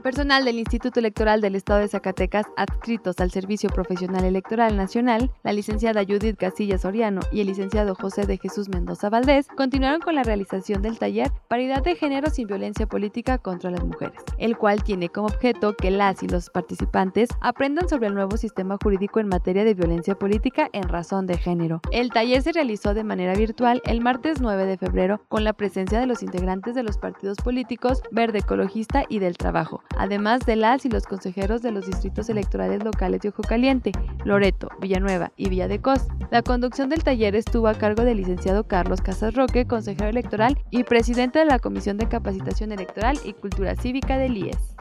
Personal 0.02 0.44
del 0.44 0.58
Instituto 0.58 0.98
Electoral 0.98 1.40
del 1.40 1.54
Estado 1.54 1.78
de 1.78 1.86
Zacatecas 1.86 2.46
adscritos 2.56 3.20
al 3.20 3.30
Servicio 3.30 3.70
Profesional 3.70 4.24
Electoral 4.24 4.76
Nacional, 4.76 5.30
la 5.44 5.52
licenciada 5.52 6.02
Judith 6.02 6.36
Casillas 6.36 6.80
Soriano 6.80 7.20
y 7.30 7.40
el 7.40 7.46
licenciado 7.46 7.94
José 7.94 8.26
de 8.26 8.36
Jesús 8.36 8.68
Mendoza 8.68 9.10
Valdés 9.10 9.46
continuaron 9.56 10.00
con 10.00 10.16
la 10.16 10.24
realización 10.24 10.82
del 10.82 10.98
taller 10.98 11.30
Paridad 11.46 11.84
de 11.84 11.94
Género 11.94 12.30
sin 12.30 12.48
Violencia 12.48 12.86
Política 12.86 13.38
contra 13.38 13.70
las 13.70 13.84
Mujeres, 13.84 14.20
el 14.38 14.56
cual 14.58 14.82
tiene 14.82 15.08
como 15.08 15.28
objeto 15.28 15.76
que 15.76 15.92
las 15.92 16.24
y 16.24 16.26
los 16.26 16.50
participantes 16.50 17.28
aprendan 17.40 17.88
sobre 17.88 18.08
el 18.08 18.14
nuevo 18.14 18.36
sistema 18.36 18.78
jurídico 18.82 19.20
en 19.20 19.28
materia 19.28 19.62
de 19.62 19.74
violencia 19.74 20.16
política 20.16 20.68
en 20.72 20.88
razón 20.88 21.28
de 21.28 21.38
género. 21.38 21.80
El 21.92 22.10
taller 22.10 22.42
se 22.42 22.50
realizó 22.50 22.92
de 22.92 23.04
manera 23.04 23.34
virtual 23.34 23.80
el 23.84 24.00
martes 24.00 24.40
9 24.40 24.66
de 24.66 24.78
febrero 24.78 25.20
con 25.28 25.44
la 25.44 25.52
presencia 25.52 26.00
de 26.00 26.06
los 26.06 26.24
integrantes 26.24 26.74
de 26.74 26.82
los 26.82 26.98
partidos 26.98 27.38
políticos 27.38 28.02
Verde 28.10 28.40
Ecologista 28.40 29.04
y 29.08 29.20
del 29.20 29.36
Trabajo, 29.36 29.80
además 29.96 30.40
de 30.46 30.56
las 30.56 30.84
y 30.84 30.88
los 30.88 31.06
consejeros 31.06 31.62
de 31.62 31.72
los 31.72 31.86
distritos 31.86 32.28
electorales 32.28 32.82
locales 32.84 33.20
de 33.20 33.30
Ojo 33.30 33.42
Caliente, 33.42 33.92
Loreto, 34.24 34.68
Villanueva 34.80 35.32
y 35.36 35.48
Villa 35.48 35.68
de 35.68 35.80
Cos. 35.80 36.06
La 36.30 36.42
conducción 36.42 36.88
del 36.88 37.04
taller 37.04 37.36
estuvo 37.36 37.68
a 37.68 37.74
cargo 37.74 38.04
del 38.04 38.18
licenciado 38.18 38.64
Carlos 38.64 39.00
Casas 39.00 39.34
Roque, 39.34 39.66
consejero 39.66 40.08
electoral 40.08 40.58
y 40.70 40.84
presidente 40.84 41.38
de 41.38 41.46
la 41.46 41.58
Comisión 41.58 41.98
de 41.98 42.08
Capacitación 42.08 42.72
Electoral 42.72 43.18
y 43.24 43.32
Cultura 43.32 43.74
Cívica 43.76 44.18
del 44.18 44.36
IES. 44.36 44.76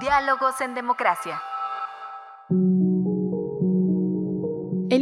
Diálogos 0.00 0.60
en 0.60 0.74
Democracia. 0.74 1.40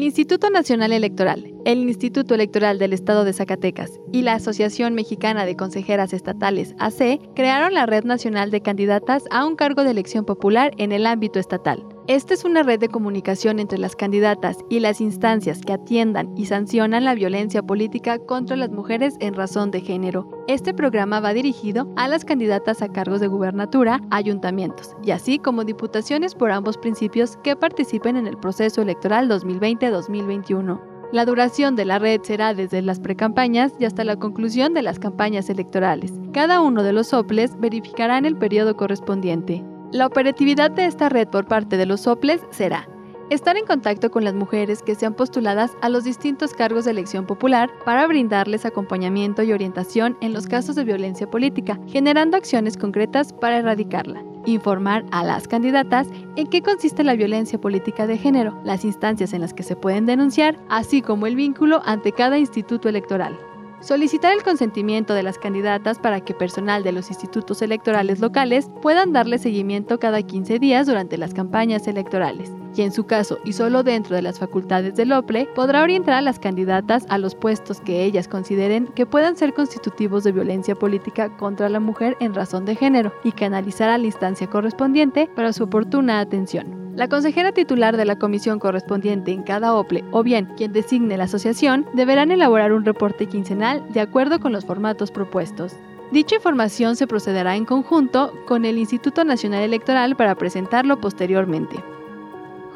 El 0.03 0.07
Instituto 0.07 0.51
Nacional 0.51 0.93
Electoral 0.93 1.53
el 1.65 1.79
Instituto 1.79 2.35
Electoral 2.35 2.79
del 2.79 2.93
Estado 2.93 3.25
de 3.25 3.33
Zacatecas 3.33 4.01
y 4.13 4.23
la 4.23 4.35
Asociación 4.35 4.95
Mexicana 4.95 5.47
de 5.47 5.57
Consejeras 5.57 6.13
Estatales, 6.13 6.75
AC, 6.79 7.21
crearon 7.35 7.75
la 7.75 7.87
Red 7.87 8.05
Nacional 8.05 8.51
de 8.51 8.63
Candidatas 8.63 9.25
a 9.31 9.47
un 9.47 9.55
cargo 9.55 9.85
de 9.85 9.93
elección 9.93 10.25
popular 10.25 10.73
en 10.79 10.93
el 10.93 11.07
ámbito 11.07 11.39
estatal. 11.39 11.85
Esta 12.09 12.35
es 12.35 12.45
una 12.45 12.65
red 12.65 12.81
de 12.81 12.89
comunicación 12.89 13.61
entre 13.61 13.79
las 13.79 13.95
candidatas 13.95 14.57
y 14.69 14.81
las 14.81 15.01
instancias 15.01 15.61
que 15.61 15.73
atiendan 15.73 16.37
y 16.37 16.47
sancionan 16.47 17.05
la 17.05 17.15
violencia 17.15 17.63
política 17.63 18.19
contra 18.19 18.57
las 18.57 18.71
mujeres 18.71 19.15
en 19.21 19.35
razón 19.35 19.71
de 19.71 19.83
género. 19.83 20.29
Este 20.49 20.75
programa 20.75 21.21
va 21.21 21.33
dirigido 21.33 21.93
a 21.97 22.09
las 22.09 22.25
candidatas 22.25 22.83
a 22.83 22.89
cargos 22.89 23.21
de 23.21 23.29
gubernatura, 23.29 24.01
ayuntamientos 24.11 24.97
y 25.05 25.13
así 25.13 25.39
como 25.39 25.63
diputaciones 25.63 26.35
por 26.35 26.51
ambos 26.51 26.77
principios 26.77 27.37
que 27.45 27.55
participen 27.55 28.17
en 28.17 28.27
el 28.27 28.37
proceso 28.37 28.83
electoral 28.83 29.31
2020-2021. 29.31 30.81
La 31.13 31.25
duración 31.25 31.77
de 31.77 31.85
la 31.85 32.01
red 32.01 32.21
será 32.25 32.53
desde 32.53 32.83
las 32.83 32.99
precampañas 32.99 33.75
y 33.79 33.85
hasta 33.85 34.03
la 34.03 34.17
conclusión 34.17 34.75
de 34.75 34.83
las 34.83 34.99
campañas 34.99 35.49
electorales. 35.51 36.13
Cada 36.33 36.63
uno 36.63 36.83
de 36.83 36.95
los 36.95 37.09
soples 37.09 37.53
verificará 37.61 38.19
en 38.19 38.25
el 38.25 38.37
periodo 38.37 38.77
correspondiente. 38.77 39.63
La 39.93 40.07
operatividad 40.07 40.71
de 40.71 40.87
esta 40.87 41.11
red 41.11 41.29
por 41.29 41.45
parte 41.45 41.77
de 41.77 41.85
los 41.85 42.01
soples 42.01 42.41
será 42.51 42.89
estar 43.29 43.59
en 43.59 43.67
contacto 43.67 44.11
con 44.11 44.25
las 44.25 44.33
mujeres 44.33 44.83
que 44.83 44.95
sean 44.95 45.13
postuladas 45.13 45.73
a 45.83 45.91
los 45.91 46.05
distintos 46.05 46.55
cargos 46.55 46.87
de 46.87 46.93
elección 46.93 47.27
popular 47.27 47.71
para 47.85 48.07
brindarles 48.07 48.65
acompañamiento 48.65 49.43
y 49.43 49.53
orientación 49.53 50.17
en 50.23 50.33
los 50.33 50.47
casos 50.47 50.77
de 50.77 50.85
violencia 50.85 51.31
política, 51.31 51.79
generando 51.89 52.39
acciones 52.39 52.79
concretas 52.79 53.35
para 53.35 53.59
erradicarla. 53.59 54.25
Informar 54.47 55.05
a 55.11 55.25
las 55.25 55.47
candidatas 55.47 56.09
en 56.37 56.47
qué 56.47 56.63
consiste 56.63 57.05
la 57.05 57.15
violencia 57.15 57.61
política 57.61 58.07
de 58.07 58.17
género, 58.17 58.59
las 58.65 58.87
instancias 58.87 59.35
en 59.35 59.43
las 59.43 59.53
que 59.53 59.63
se 59.63 59.77
pueden 59.77 60.07
denunciar, 60.07 60.59
así 60.71 61.03
como 61.03 61.27
el 61.27 61.37
vínculo 61.37 61.83
ante 61.85 62.13
cada 62.13 62.39
instituto 62.39 62.89
electoral. 62.89 63.39
Solicitar 63.83 64.33
el 64.33 64.45
consentimiento 64.45 65.13
de 65.13 65.25
las 65.25 65.39
candidatas 65.39 65.99
para 65.99 66.21
que 66.21 66.35
personal 66.35 66.85
de 66.85 66.93
los 66.93 67.09
institutos 67.09 67.63
electorales 67.63 68.21
locales 68.21 68.71
puedan 68.81 69.13
darle 69.13 69.39
seguimiento 69.39 69.99
cada 69.99 70.23
15 70.23 70.61
días 70.61 70.87
durante 70.87 71.19
las 71.19 71.35
campañas 71.35 71.89
electorales 71.89 72.53
y 72.77 72.83
en 72.83 72.93
su 72.93 73.05
caso 73.05 73.39
y 73.45 73.53
solo 73.53 73.83
dentro 73.83 74.17
de 74.17 74.23
las 74.23 74.39
facultades 74.39 74.95
del 74.95 75.13
OPLE, 75.13 75.49
podrá 75.55 75.83
orientar 75.83 76.15
a 76.15 76.23
las 76.23 76.39
candidatas 76.39 77.05
a 77.09 77.19
los 77.19 77.35
puestos 77.35 77.81
que 77.81 78.05
ellas 78.05 78.29
consideren 78.29 78.87
que 78.87 79.07
puedan 79.07 79.37
ser 79.37 79.53
constitutivos 79.53 80.25
de 80.25 80.33
violencia 80.33 80.75
política 80.75 81.37
contra 81.37 81.69
la 81.69 81.81
mujer 81.81 82.17
en 82.21 82.35
razón 82.35 82.65
de 82.65 82.77
género 82.77 83.13
y 83.25 83.33
canalizar 83.33 83.91
a 83.91 83.99
la 83.99 84.07
instancia 84.07 84.49
correspondiente 84.49 85.29
para 85.35 85.53
su 85.53 85.65
oportuna 85.65 86.21
atención. 86.21 86.82
La 86.95 87.09
consejera 87.09 87.53
titular 87.53 87.97
de 87.97 88.05
la 88.05 88.17
comisión 88.19 88.59
correspondiente 88.59 89.33
en 89.33 89.43
cada 89.43 89.75
OPLE 89.75 90.05
o 90.11 90.23
bien 90.23 90.45
quien 90.57 90.75
designe 90.75 91.17
la 91.17 91.25
asociación 91.25 91.87
deberán 91.95 92.31
elaborar 92.31 92.75
un 92.75 92.85
reporte 92.85 93.27
quincenal 93.27 93.83
de 93.95 94.01
acuerdo 94.01 94.41
con 94.41 94.53
los 94.53 94.67
formatos 94.67 95.11
propuestos. 95.11 95.75
Dicha 96.11 96.35
información 96.37 96.95
se 96.95 97.07
procederá 97.07 97.57
en 97.57 97.65
conjunto 97.65 98.35
con 98.47 98.67
el 98.67 98.77
Instituto 98.77 99.25
Nacional 99.25 99.63
Electoral 99.63 100.17
para 100.17 100.35
presentarlo 100.35 101.01
posteriormente. 101.01 101.83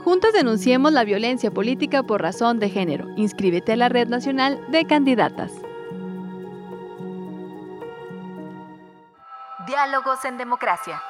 Juntos 0.03 0.33
denunciemos 0.33 0.93
la 0.93 1.05
violencia 1.05 1.51
política 1.51 2.03
por 2.03 2.23
razón 2.23 2.59
de 2.59 2.71
género. 2.71 3.09
Inscríbete 3.17 3.73
a 3.73 3.77
la 3.77 3.91
Red 3.91 4.09
Nacional 4.09 4.59
de 4.71 4.87
Candidatas. 4.87 5.53
Diálogos 9.67 10.25
en 10.25 10.39
Democracia. 10.39 11.03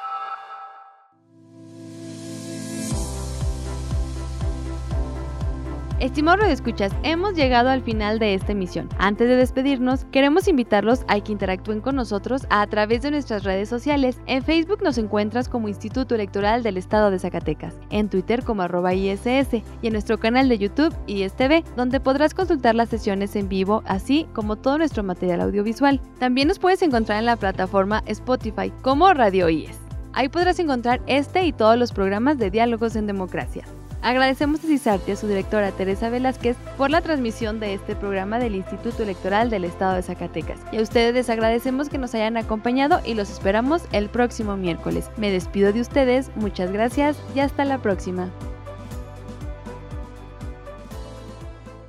Estimados 5.99 6.45
escuchas, 6.49 6.91
hemos 7.01 7.33
llegado 7.33 7.69
al 7.69 7.81
final 7.81 8.19
de 8.19 8.35
esta 8.35 8.51
emisión. 8.51 8.87
Antes 8.99 9.27
de 9.27 9.35
despedirnos, 9.35 10.05
queremos 10.11 10.47
invitarlos 10.47 11.03
a 11.07 11.19
que 11.19 11.31
interactúen 11.31 11.81
con 11.81 11.95
nosotros 11.95 12.45
a 12.51 12.67
través 12.67 13.01
de 13.01 13.09
nuestras 13.09 13.43
redes 13.43 13.67
sociales. 13.67 14.21
En 14.27 14.43
Facebook 14.43 14.83
nos 14.83 14.99
encuentras 14.99 15.49
como 15.49 15.69
Instituto 15.69 16.13
Electoral 16.13 16.61
del 16.61 16.77
Estado 16.77 17.09
de 17.09 17.17
Zacatecas, 17.17 17.79
en 17.89 18.09
Twitter 18.09 18.43
como 18.43 18.61
arroba 18.61 18.93
ISS 18.93 19.55
y 19.81 19.87
en 19.87 19.93
nuestro 19.93 20.19
canal 20.19 20.47
de 20.49 20.59
YouTube 20.59 20.95
ISTV, 21.07 21.63
donde 21.75 21.99
podrás 21.99 22.35
consultar 22.35 22.75
las 22.75 22.89
sesiones 22.89 23.35
en 23.35 23.49
vivo, 23.49 23.81
así 23.87 24.27
como 24.33 24.55
todo 24.55 24.77
nuestro 24.77 25.01
material 25.01 25.41
audiovisual. 25.41 25.99
También 26.19 26.47
nos 26.47 26.59
puedes 26.59 26.83
encontrar 26.83 27.17
en 27.17 27.25
la 27.25 27.37
plataforma 27.37 28.03
Spotify 28.05 28.71
como 28.83 29.11
Radio 29.15 29.49
IES. 29.49 29.79
Ahí 30.13 30.29
podrás 30.29 30.59
encontrar 30.59 31.01
este 31.07 31.43
y 31.43 31.53
todos 31.53 31.75
los 31.75 31.91
programas 31.91 32.37
de 32.37 32.51
Diálogos 32.51 32.95
en 32.95 33.07
Democracia. 33.07 33.65
Agradecemos 34.01 34.63
a 34.63 34.67
CISARTI 34.67 35.11
a 35.11 35.15
su 35.15 35.27
directora 35.27 35.71
Teresa 35.71 36.09
Velázquez 36.09 36.55
por 36.77 36.89
la 36.89 37.01
transmisión 37.01 37.59
de 37.59 37.73
este 37.73 37.95
programa 37.95 38.39
del 38.39 38.55
Instituto 38.55 39.03
Electoral 39.03 39.49
del 39.49 39.63
Estado 39.63 39.95
de 39.95 40.03
Zacatecas. 40.03 40.59
Y 40.71 40.77
a 40.77 40.81
ustedes 40.81 41.13
les 41.13 41.29
agradecemos 41.29 41.89
que 41.89 41.97
nos 41.97 42.13
hayan 42.13 42.37
acompañado 42.37 43.01
y 43.03 43.15
los 43.15 43.29
esperamos 43.29 43.83
el 43.91 44.09
próximo 44.09 44.55
miércoles. 44.55 45.09
Me 45.17 45.31
despido 45.31 45.73
de 45.73 45.81
ustedes, 45.81 46.31
muchas 46.35 46.71
gracias 46.71 47.17
y 47.33 47.39
hasta 47.39 47.65
la 47.65 47.79
próxima. 47.79 48.29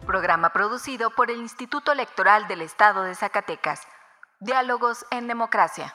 Programa 0.07 0.53
producido 0.55 1.11
por 1.11 1.31
el 1.31 1.39
Instituto 1.39 1.93
Electoral 1.93 2.49
del 2.49 2.63
Estado 2.63 3.03
de 3.03 3.15
Zacatecas. 3.15 3.83
Diálogos 4.41 5.05
en 5.11 5.29
Democracia. 5.29 5.95